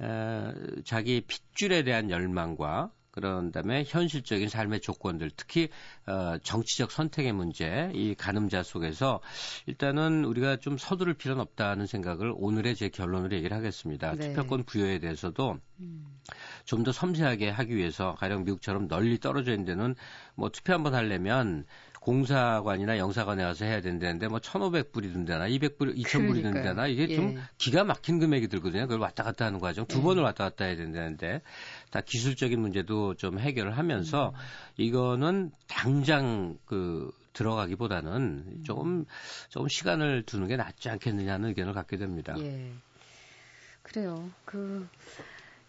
어, 0.00 0.52
자기 0.84 1.22
핏줄에 1.22 1.82
대한 1.82 2.10
열망과 2.10 2.90
그런 3.16 3.50
다음에 3.50 3.82
현실적인 3.86 4.50
삶의 4.50 4.82
조건들, 4.82 5.30
특히 5.34 5.70
어, 6.06 6.36
정치적 6.42 6.92
선택의 6.92 7.32
문제, 7.32 7.90
이 7.94 8.14
가늠자 8.14 8.62
속에서 8.62 9.20
일단은 9.64 10.26
우리가 10.26 10.58
좀 10.58 10.76
서두를 10.76 11.14
필요는 11.14 11.40
없다는 11.40 11.86
생각을 11.86 12.34
오늘의 12.36 12.76
제 12.76 12.90
결론으로 12.90 13.34
얘기를 13.34 13.56
하겠습니다. 13.56 14.12
네. 14.12 14.28
투표권 14.28 14.64
부여에 14.64 14.98
대해서도 14.98 15.58
음. 15.80 16.06
좀더 16.66 16.92
섬세하게 16.92 17.48
하기 17.48 17.74
위해서 17.74 18.14
가령 18.16 18.44
미국처럼 18.44 18.86
널리 18.86 19.18
떨어져 19.18 19.52
있는 19.52 19.64
데는 19.64 19.94
뭐 20.34 20.50
투표 20.50 20.74
한번 20.74 20.94
하려면 20.94 21.64
공사관이나 22.06 22.98
영사관에 22.98 23.42
가서 23.42 23.64
해야 23.64 23.80
된다는데 23.80 24.28
뭐 24.28 24.38
1,500불이 24.38 25.12
든다나 25.12 25.48
200불, 25.48 25.96
2,000불이 25.96 26.40
든다나 26.40 26.86
이게 26.86 27.08
좀 27.08 27.36
예. 27.36 27.40
기가 27.58 27.82
막힌 27.82 28.20
금액이 28.20 28.46
들거든요. 28.46 28.82
그걸 28.82 29.00
왔다 29.00 29.24
갔다 29.24 29.44
하는 29.44 29.58
과정 29.58 29.86
두 29.86 29.98
예. 29.98 30.02
번을 30.02 30.22
왔다 30.22 30.44
갔다 30.44 30.66
해야 30.66 30.76
된다는데 30.76 31.42
다 31.90 32.00
기술적인 32.00 32.60
문제도 32.60 33.14
좀 33.14 33.40
해결을 33.40 33.76
하면서 33.76 34.28
음. 34.28 34.34
이거는 34.76 35.50
당장 35.66 36.56
그 36.64 37.10
들어가기보다는 37.32 38.62
조금 38.64 39.04
조금 39.48 39.66
시간을 39.66 40.22
두는 40.22 40.46
게 40.46 40.56
낫지 40.56 40.88
않겠느냐는 40.88 41.48
의견을 41.48 41.72
갖게 41.72 41.96
됩니다. 41.96 42.36
예. 42.38 42.70
그래요. 43.82 44.30
그, 44.44 44.86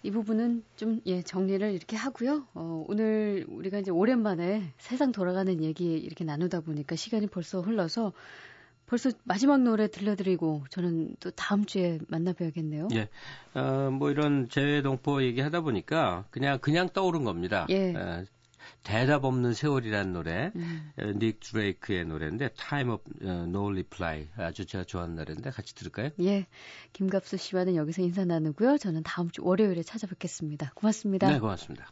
이 0.04 0.12
부분은 0.12 0.64
좀, 0.76 1.02
예, 1.06 1.22
정리를 1.22 1.74
이렇게 1.74 1.96
하고요. 1.96 2.46
어, 2.54 2.86
오늘 2.88 3.46
우리가 3.50 3.80
이제 3.80 3.92
오랜만에 3.92 4.74
세상 4.78 5.12
돌아가는 5.12 5.64
얘기 5.64 5.98
이렇게 5.98 6.24
나누다 6.24 6.62
보니까 6.62 6.96
시간이 6.96 7.28
벌써 7.28 7.62
흘러서 7.62 8.14
벌써 8.86 9.12
마지막 9.26 9.62
노래 9.62 9.88
들려드리고 9.90 10.64
저는 10.70 11.16
또 11.20 11.30
다음 11.32 11.66
주에 11.66 12.00
만나뵈야겠네요. 12.08 12.88
예. 12.94 13.10
어, 13.54 13.90
뭐 13.92 14.12
이런 14.12 14.48
재외동포 14.50 15.24
얘기하다 15.24 15.62
보니까 15.62 16.26
그냥, 16.32 16.60
그냥 16.60 16.88
떠오른 16.94 17.26
겁니다. 17.26 17.66
예. 17.70 17.94
어, 17.94 18.24
대답 18.84 19.26
없는 19.26 19.54
세월이라는 19.54 20.14
노래, 20.14 20.52
음. 20.56 20.92
닉 21.20 21.40
드레이크의 21.40 22.06
노래인데 22.06 22.50
Time 22.50 22.94
of 22.94 23.04
No 23.22 23.70
Reply 23.70 24.28
아주 24.38 24.66
제가 24.66 24.84
좋아하는 24.84 25.16
노래인데 25.16 25.50
같이 25.52 25.76
들을까요? 25.76 26.10
예, 26.22 26.46
김갑수 26.94 27.38
씨와는 27.38 27.76
여기서 27.76 28.02
인사 28.02 28.26
나누고요. 28.26 28.78
저는 28.78 29.04
다음 29.04 29.30
주 29.30 29.44
월요일에 29.44 29.84
찾아뵙겠습니다. 29.84 30.72
고맙습니다. 30.76 31.32
네, 31.32 31.40
고맙습니다. 31.40 31.92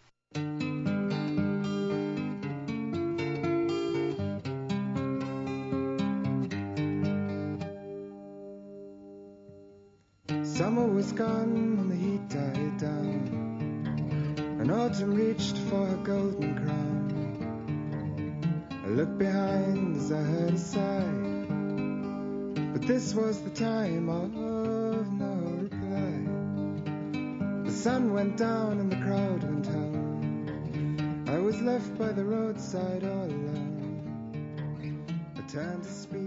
Summer 10.56 10.88
was 10.88 11.12
gone 11.12 11.54
and 11.54 11.92
the 11.92 11.98
heat 11.98 12.30
died 12.30 12.78
down. 12.78 13.35
And 14.66 14.74
autumn 14.74 15.14
reached 15.14 15.58
for 15.70 15.86
her 15.86 15.98
golden 15.98 16.56
crown. 16.56 17.06
I 18.84 18.88
looked 18.88 19.20
behind 19.20 19.96
as 19.98 20.12
I 20.12 20.24
heard 20.24 20.54
a 20.56 20.58
sigh, 20.58 21.46
but 22.74 22.82
this 22.88 23.14
was 23.14 23.40
the 23.42 23.52
time 23.52 24.10
of 24.10 24.34
no 24.34 25.06
reply. 25.62 26.18
The 27.66 27.72
sun 27.72 28.12
went 28.12 28.38
down 28.38 28.80
and 28.80 28.92
the 28.92 28.96
crowd 28.96 29.44
went 29.44 29.68
home. 29.68 31.26
I 31.30 31.38
was 31.38 31.62
left 31.62 31.96
by 32.00 32.12
the 32.12 32.26
roadside 32.26 33.04
all 33.04 33.26
alone. 33.26 34.02
I 35.38 35.42
turned 35.42 35.84
to 35.84 35.92
speak 35.92 36.25